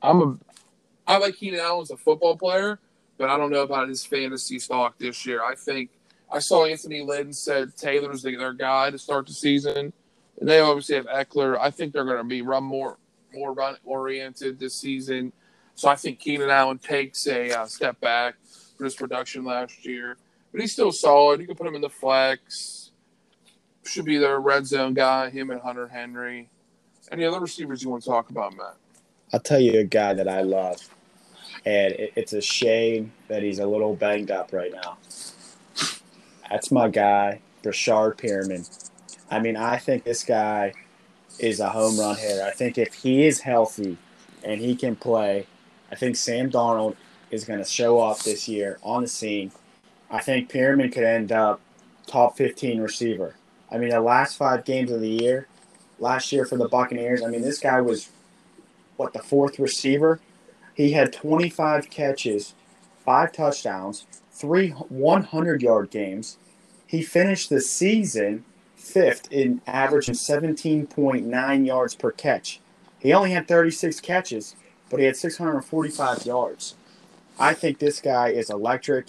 [0.00, 0.38] I'm a,
[1.06, 2.78] I like Keenan Allen as a football player,
[3.18, 5.44] but I don't know about his fantasy stock this year.
[5.44, 5.90] I think
[6.32, 9.92] I saw Anthony Lynn said Taylor's their guy to start the season,
[10.40, 11.58] and they obviously have Ekeler.
[11.58, 12.96] I think they're going to be run more
[13.34, 15.32] more run oriented this season.
[15.74, 18.34] So I think Keenan Allen takes a uh, step back
[18.76, 20.16] for his production last year,
[20.52, 21.40] but he's still solid.
[21.40, 22.90] You can put him in the flex.
[23.84, 25.30] Should be their red zone guy.
[25.30, 26.48] Him and Hunter Henry.
[27.10, 28.76] Any other receivers you want to talk about, Matt?
[29.32, 30.76] I'll tell you a guy that I love,
[31.64, 34.98] and it's a shame that he's a little banged up right now.
[36.50, 38.90] That's my guy, Breshad Perriman.
[39.30, 40.74] I mean, I think this guy
[41.38, 42.44] is a home run hitter.
[42.44, 43.96] I think if he is healthy
[44.44, 45.46] and he can play,
[45.92, 46.96] I think Sam Darnold
[47.30, 49.52] is going to show up this year on the scene.
[50.10, 51.60] I think Perriman could end up
[52.06, 53.36] top 15 receiver.
[53.70, 55.48] I mean, the last five games of the year,
[55.98, 58.08] last year for the Buccaneers, I mean, this guy was,
[58.96, 60.18] what, the fourth receiver?
[60.74, 62.54] He had 25 catches,
[63.04, 66.38] five touchdowns, three 100 yard games.
[66.86, 68.44] he finished the season
[68.76, 72.60] fifth in averaging 17.9 yards per catch.
[72.98, 74.56] He only had 36 catches,
[74.92, 76.74] but he had 645 yards.
[77.40, 79.06] I think this guy is electric.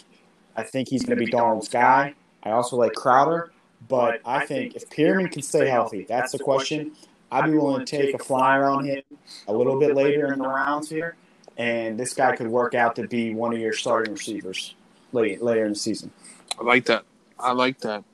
[0.56, 2.16] I think he's going to be Darnold's guy.
[2.42, 3.52] I also like Crowder,
[3.90, 6.94] but I think if Perriman can stay healthy, that's the question.
[7.30, 9.04] I'd be willing to take a flyer on him
[9.48, 11.18] a little bit later in the rounds here,
[11.58, 14.76] and this guy could work out to be one of your starting receivers
[15.12, 16.12] later in the season.
[16.58, 17.04] I like that.
[17.38, 18.06] I like that.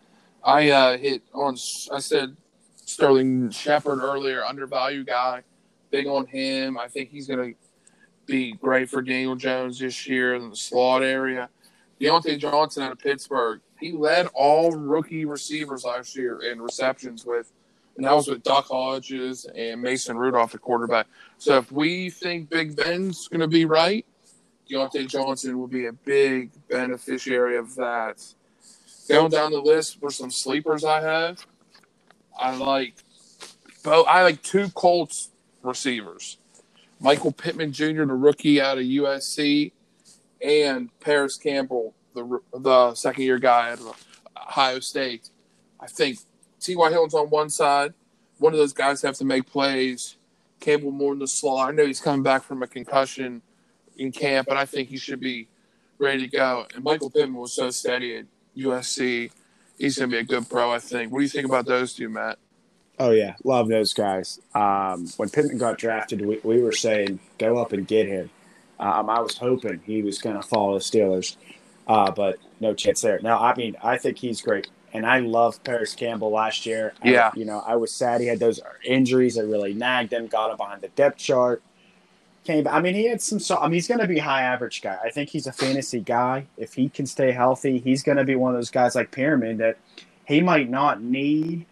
[0.43, 1.53] I uh, hit on.
[1.91, 2.35] I said
[2.77, 5.43] Sterling Shepard earlier, undervalued guy.
[5.91, 6.77] Big on him.
[6.77, 7.59] I think he's going to
[8.25, 11.49] be great for Daniel Jones this year in the slot area.
[11.99, 13.59] Diontae Johnson out of Pittsburgh.
[13.79, 17.51] He led all rookie receivers last year in receptions with,
[17.97, 21.07] and that was with Duck Hodges and Mason Rudolph, the quarterback.
[21.37, 24.05] So if we think Big Ben's going to be right,
[24.69, 28.23] Diontae Johnson will be a big beneficiary of that.
[29.09, 31.43] Going down the list for some sleepers I have,
[32.39, 32.93] I like
[33.83, 34.05] both.
[34.07, 35.31] I like two Colts
[35.61, 36.37] receivers,
[36.99, 39.71] Michael Pittman Jr., the rookie out of USC,
[40.43, 43.79] and Parris Campbell, the the second year guy at
[44.37, 45.29] Ohio State.
[45.79, 46.19] I think
[46.59, 46.89] T.Y.
[46.89, 47.93] Hilton's on one side.
[48.37, 50.17] One of those guys have to make plays.
[50.59, 51.69] Campbell more in the slot.
[51.69, 53.41] I know he's coming back from a concussion
[53.97, 55.47] in camp, but I think he should be
[55.97, 56.65] ready to go.
[56.73, 58.25] And Michael Pittman was so steady at
[58.57, 59.31] USC.
[59.77, 61.11] He's going to be a good pro, I think.
[61.11, 62.39] What do you think about those two, Matt?
[62.99, 64.41] Oh yeah, love those guys.
[64.53, 68.29] Um, when Pittman got drafted, we, we were saying go up and get him.
[68.77, 71.37] Um, I was hoping he was going to follow the Steelers,
[71.87, 73.19] uh, but no chance there.
[73.21, 76.93] Now, I mean, I think he's great, and I love Parris Campbell last year.
[77.03, 80.27] Yeah, I, you know, I was sad he had those injuries that really nagged him.
[80.27, 81.61] Got him behind the depth chart.
[82.43, 83.39] Came, I mean, he had some.
[83.61, 84.97] I mean, he's going to be a high average guy.
[85.03, 86.47] I think he's a fantasy guy.
[86.57, 89.57] If he can stay healthy, he's going to be one of those guys like Perriman
[89.57, 89.77] that
[90.25, 91.65] he might not need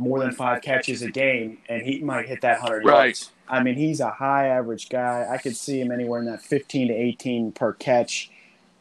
[0.00, 3.04] more than five catches a game, and he might hit that hundred right.
[3.04, 3.30] yards.
[3.48, 5.26] I mean, he's a high average guy.
[5.30, 8.30] I could see him anywhere in that fifteen to eighteen per catch.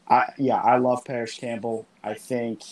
[0.07, 1.85] I yeah, I love Parris Campbell.
[2.03, 2.63] I think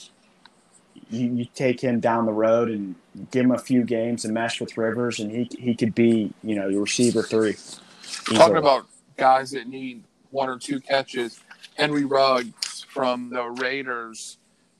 [1.09, 2.95] you, you take him down the road and
[3.31, 6.55] give him a few games and mesh with Rivers, and he he could be you
[6.55, 7.51] know your receiver three.
[7.51, 8.37] Easily.
[8.37, 8.87] Talking about
[9.17, 11.41] guys that need one or two catches,
[11.75, 14.37] Henry Ruggs from the Raiders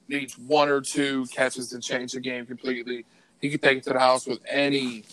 [0.08, 3.06] needs one or two catches to change the game completely.
[3.42, 5.04] He can take it to the house with any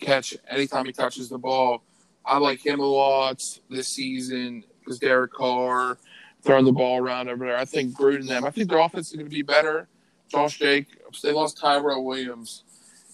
[0.00, 1.82] catch anytime he touches the ball.
[2.24, 5.98] I like him a lot this season because Derek Carr
[6.42, 7.56] throwing the ball around over there.
[7.56, 8.44] I think Gruden them.
[8.44, 9.88] I think their offense is going to be better.
[10.28, 11.22] Josh Jacobs.
[11.22, 12.64] They lost Tyrell Williams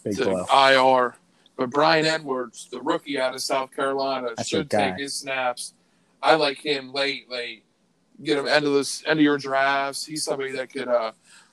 [0.05, 0.45] Big to blow.
[0.45, 1.15] IR.
[1.57, 5.75] But Bryan Edwards, the rookie out of South Carolina, That's should take his snaps.
[6.23, 7.65] I like him late, late.
[8.23, 10.07] Get him end of this end of your drafts.
[10.07, 11.13] He's somebody that could uh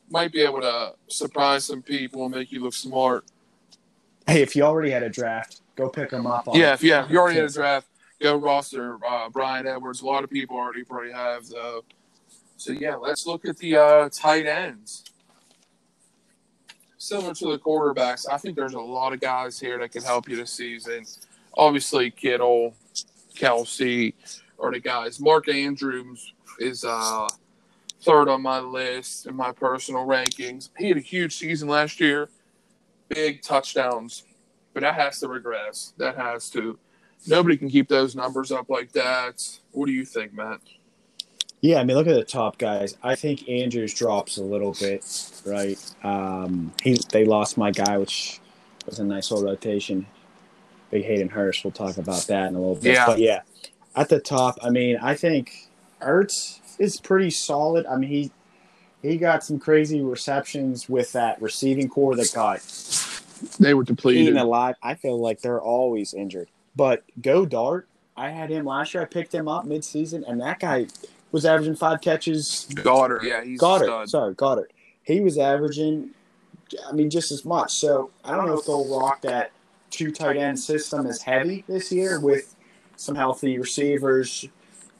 [0.09, 3.25] might be able to surprise some people and make you look smart.
[4.27, 6.47] Hey, if you already had a draft, go pick him up.
[6.53, 7.87] yeah, if yeah, if you already had a draft,
[8.21, 10.01] go roster uh, Bryan Edwards.
[10.01, 11.83] A lot of people already probably have though.
[12.57, 15.05] So yeah, let's look at the uh, tight ends.
[16.97, 20.27] Similar to the quarterbacks, I think there's a lot of guys here that can help
[20.27, 21.05] you this season.
[21.53, 22.75] Obviously, Kittle,
[23.35, 24.15] Kelsey
[24.59, 25.19] are the guys.
[25.21, 27.27] Mark Andrews is uh,
[28.01, 30.69] third on my list in my personal rankings.
[30.77, 32.29] He had a huge season last year,
[33.09, 34.23] big touchdowns,
[34.73, 35.93] but that has to regress.
[35.97, 36.77] That has to.
[37.27, 39.59] Nobody can keep those numbers up like that.
[39.71, 40.61] What do you think, Matt?
[41.61, 42.95] Yeah, I mean, look at the top guys.
[43.03, 45.03] I think Andrews drops a little bit,
[45.45, 45.77] right?
[46.03, 48.39] Um, he they lost my guy, which
[48.85, 50.05] was a nice little rotation.
[50.89, 51.65] Big Hayden Hurst.
[51.65, 52.93] We'll talk about that in a little bit.
[52.93, 53.05] Yeah.
[53.05, 53.41] But yeah,
[53.95, 55.68] at the top, I mean, I think
[56.01, 57.85] Ertz is pretty solid.
[57.85, 58.31] I mean, he
[59.01, 62.61] he got some crazy receptions with that receiving corps that got
[63.59, 64.75] they were depleted alive.
[64.83, 66.49] I feel like they're always injured.
[66.75, 67.83] But Goedert,
[68.17, 69.03] I had him last year.
[69.03, 70.87] I picked him up midseason, and that guy
[71.31, 72.67] was averaging five catches.
[72.73, 74.09] Goedert, yeah, he's Goedert.
[74.09, 74.71] Sorry, Goedert.
[75.03, 76.09] He was averaging,
[76.87, 77.73] I mean, just as much.
[77.73, 79.51] So I don't know if they'll rock that
[79.89, 82.55] two tight end system as heavy this year with
[82.95, 84.45] some healthy receivers,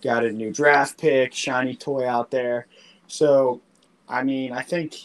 [0.01, 2.67] got a new draft pick, shiny toy out there.
[3.07, 3.61] So,
[4.07, 4.95] I mean, I think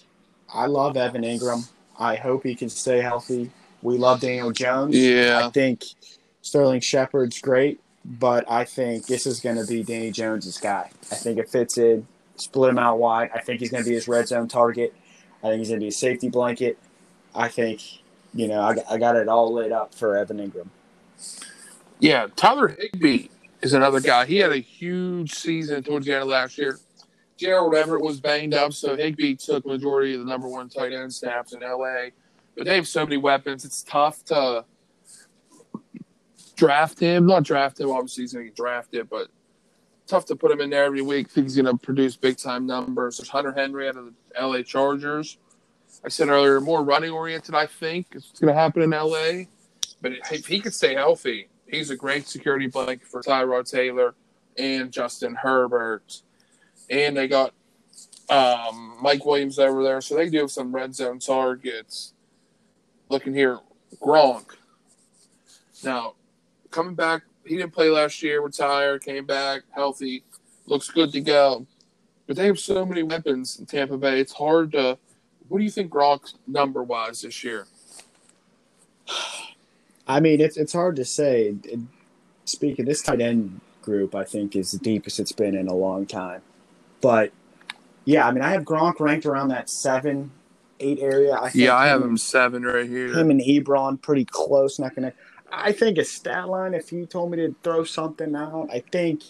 [0.53, 1.69] I love Evan Engram.
[1.99, 3.51] I hope he can stay healthy.
[3.83, 4.97] We love Daniel Jones.
[4.97, 5.47] Yeah.
[5.47, 5.85] I think
[6.43, 10.91] Sterling Shepard's great, but I think this is going to be Danny Jones's guy.
[11.11, 12.07] I think it fits in.
[12.37, 13.31] Split him out wide.
[13.35, 14.95] I think he's going to be his red zone target.
[15.43, 16.79] I think he's going to be a safety blanket.
[17.35, 17.81] I think,
[18.33, 20.69] you know, I, I got it all lit up for Evan Engram.
[22.01, 23.29] Yeah, Tyler Higbee
[23.65, 24.27] is another guy.
[24.27, 26.79] He had a huge season towards the end of last year.
[27.37, 31.13] Gerald Everett was banged up, so Higbee took majority of the number one tight end
[31.13, 32.11] snaps in LA.
[32.57, 34.65] But they have so many weapons; it's tough to
[36.57, 37.27] draft him.
[37.27, 37.91] Not draft him.
[37.91, 39.29] Obviously, he's going to get drafted, but
[40.07, 41.29] tough to put him in there every week.
[41.29, 43.17] Think he's going to produce big time numbers.
[43.17, 45.39] There's Hunter Henry out of the LA Chargers.
[46.05, 47.55] I said earlier, more running oriented.
[47.55, 49.47] I think it's going to happen in LA.
[50.03, 54.15] But if he could stay healthy, he's a great security blanket for Tyrod Taylor
[54.59, 56.23] and Justin Herbert.
[56.91, 57.53] And they got
[58.29, 62.13] um, Mike Williams over there, so they do have some red zone targets.
[63.09, 63.59] Looking here,
[64.01, 64.57] Gronk.
[65.83, 66.15] Now,
[66.71, 70.25] coming back, he didn't play last year, retired, came back healthy,
[70.67, 71.67] looks good to go.
[72.27, 74.19] But they have so many weapons in Tampa Bay.
[74.19, 74.99] It's hard to.
[75.49, 77.67] What do you think Gronk's number wise this year?
[80.07, 81.55] I mean, it's it's hard to say.
[82.47, 86.05] Speaking this tight end group, I think is the deepest it's been in a long
[86.07, 86.43] time.
[87.01, 87.33] But
[88.05, 90.31] yeah, I mean, I have Gronk ranked around that seven,
[90.81, 91.35] eight area.
[91.35, 93.09] I yeah, I have him seven right here.
[93.09, 95.17] Him and Ebron pretty close, neck and neck.
[95.51, 96.75] I think a stat line.
[96.75, 99.23] If you told me to throw something out, I think,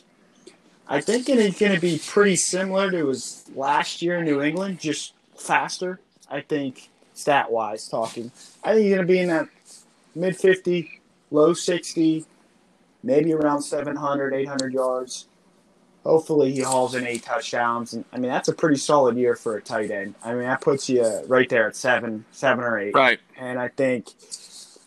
[0.89, 4.81] I think it's going to be pretty similar to his last year in New England,
[4.81, 6.01] just faster.
[6.31, 8.33] I think stat wise talking.
[8.63, 9.49] I think he's going to be in that
[10.15, 11.01] mid 50,
[11.31, 12.25] low 60,
[13.03, 15.27] maybe around 700, 800 yards.
[16.05, 17.95] Hopefully, he hauls in eight touchdowns.
[17.95, 20.15] And I mean, that's a pretty solid year for a tight end.
[20.23, 22.95] I mean, that puts you right there at seven, seven or eight.
[22.95, 23.21] Right.
[23.39, 24.09] And I think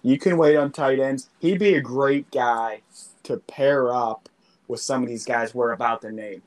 [0.03, 1.29] you can wait on tight ends.
[1.39, 2.81] He'd be a great guy
[3.23, 4.29] to pair up
[4.67, 6.43] with some of these guys we're about to name.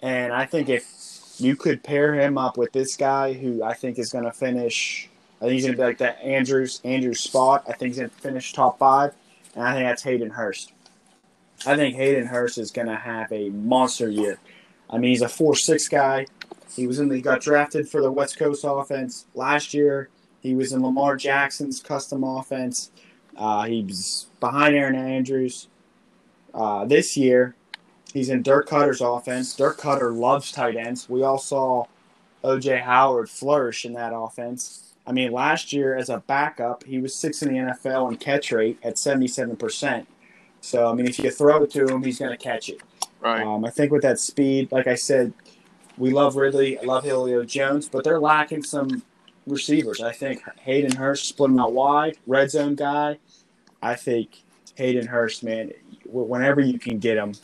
[0.00, 0.84] And I think if
[1.38, 5.08] you could pair him up with this guy who I think is going to finish
[5.42, 7.64] I think he's going to be like that Andrews Andrews spot.
[7.66, 9.12] I think he's going to finish top five,
[9.56, 10.72] and I think that's Hayden Hurst.
[11.66, 14.38] I think Hayden Hurst is going to have a monster year.
[14.88, 16.26] I mean, he's a four six guy.
[16.76, 20.10] He was in the, he got drafted for the West Coast offense last year.
[20.40, 22.92] He was in Lamar Jackson's custom offense.
[23.36, 25.66] Uh, he was behind Aaron Andrews.
[26.54, 27.56] Uh, this year,
[28.12, 29.56] he's in Dirk Koetter's offense.
[29.56, 31.08] Dirk Cutter loves tight ends.
[31.08, 31.86] We all saw
[32.44, 34.91] OJ Howard flourish in that offense.
[35.06, 38.52] I mean, last year as a backup, he was sixth in the NFL in catch
[38.52, 40.06] rate at 77%.
[40.60, 42.80] So, I mean, if you throw it to him, he's going to catch it.
[43.20, 43.42] Right.
[43.42, 45.32] Um, I think with that speed, like I said,
[45.98, 49.02] we love Ridley, I love Julio Jones, but they're lacking some
[49.46, 50.00] receivers.
[50.00, 53.18] I think Hayden Hurst split him out wide, red zone guy.
[53.82, 54.42] I think
[54.76, 55.72] Hayden Hurst, man,
[56.06, 57.34] whenever you can get him,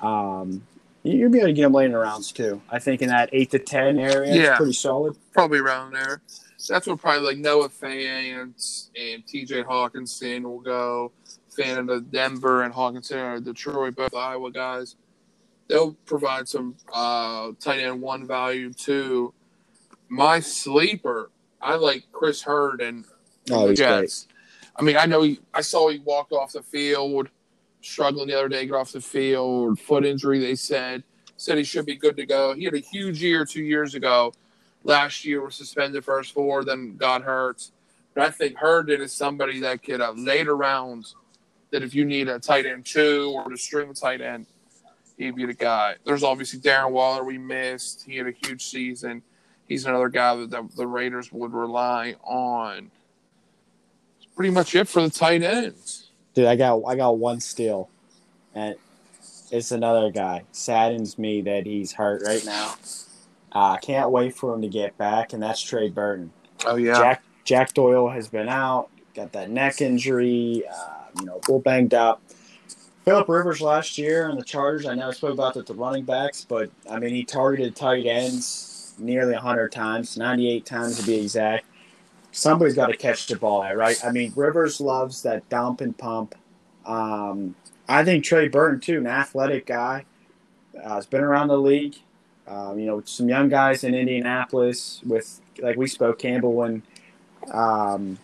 [0.00, 0.66] um,
[1.06, 2.60] you'll be able to get him late in the rounds too.
[2.70, 5.16] I think in that eight to ten area, yeah, pretty solid.
[5.32, 6.22] Probably around there
[6.68, 9.62] that's what probably like Noah Fant and T.J.
[9.62, 11.12] Hockenson will go.
[11.56, 14.96] Fan of Denver and Hockenson or Detroit, both Iowa guys.
[15.68, 19.32] They'll provide some uh, tight end one value too.
[20.08, 21.30] My sleeper,
[21.60, 23.06] I like Chris Herndon
[23.50, 24.24] oh, Jets.
[24.24, 24.32] Great.
[24.78, 27.30] I mean, I know he, I saw he walked off the field,
[27.86, 30.38] struggling the other day, get off the field, foot injury.
[30.38, 31.02] They said
[31.38, 32.54] said he should be good to go.
[32.54, 34.32] He had a huge year two years ago
[34.86, 37.70] last year was suspended first four, then got hurt.
[38.14, 41.16] But I think Herndon is somebody that could uh, later rounds
[41.70, 44.46] that if you need a tight end two or to string a tight end,
[45.18, 45.96] he'd be the guy.
[46.04, 48.04] There's obviously Darren Waller we missed.
[48.06, 49.22] He had a huge season.
[49.68, 52.90] He's another guy that the, the Raiders would rely on.
[54.18, 56.05] That's pretty much it for the tight ends.
[56.36, 57.88] Dude, I got I got one steal,
[58.54, 58.76] and
[59.50, 60.44] it's another guy.
[60.52, 62.74] Saddens me that he's hurt right now.
[63.52, 66.30] I uh, can't wait for him to get back, and that's Trey Burton.
[66.66, 71.40] Oh yeah, Jack Jack Doyle has been out, got that neck injury, uh, you know,
[71.46, 72.20] full banged up.
[73.06, 76.44] Philip Rivers last year on the Chargers, I never spoke about that the running backs,
[76.44, 81.65] but I mean he targeted tight ends nearly 100 times, 98 times to be exact.
[82.36, 83.98] Somebody's got to catch the ball, right?
[84.04, 86.34] I mean, Rivers loves that dump and pump.
[86.84, 87.54] Um,
[87.88, 90.04] I think Trey Burton too, an athletic guy,
[90.78, 91.96] uh, has been around the league.
[92.46, 96.82] Um, you know, some young guys in Indianapolis with, like we spoke, Campbell and
[97.50, 98.18] um,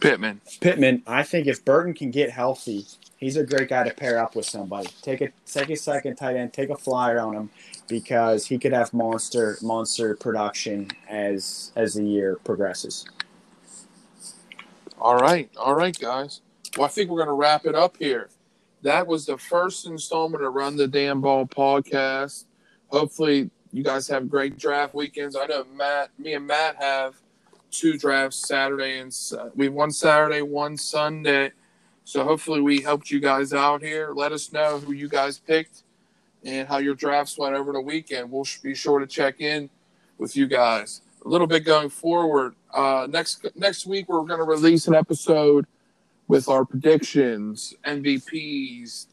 [0.00, 0.40] Pittman.
[0.60, 1.02] Pittman.
[1.06, 2.86] I think if Burton can get healthy,
[3.18, 4.88] he's a great guy to pair up with somebody.
[5.02, 7.50] Take a take a second tight end, take a flyer on him
[7.88, 13.04] because he could have monster monster production as as the year progresses.
[15.00, 16.42] All right, all right, guys.
[16.76, 18.28] Well, I think we're going to wrap it up here.
[18.82, 22.44] That was the first installment of Run the Damn Ball podcast.
[22.88, 25.36] Hopefully, you guys have great draft weekends.
[25.36, 27.14] I know Matt, me and Matt have
[27.70, 31.52] two drafts Saturday and uh, we one Saturday, one Sunday.
[32.04, 34.12] So hopefully we helped you guys out here.
[34.14, 35.84] Let us know who you guys picked
[36.44, 38.30] and how your drafts went over the weekend.
[38.30, 39.70] We'll be sure to check in
[40.18, 42.54] with you guys a little bit going forward.
[42.72, 45.66] Uh, next next week we're going to release an episode
[46.28, 49.06] with our predictions, MVPs,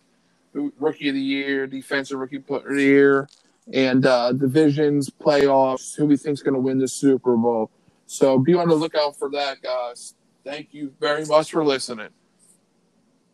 [0.54, 3.28] rookie of the year, defensive rookie of the year,
[3.74, 7.72] and uh, divisions, playoffs, who we think is going to win the Super Bowl.
[8.06, 10.14] So be on the lookout for that, guys.
[10.44, 12.10] Thank you very much for listening.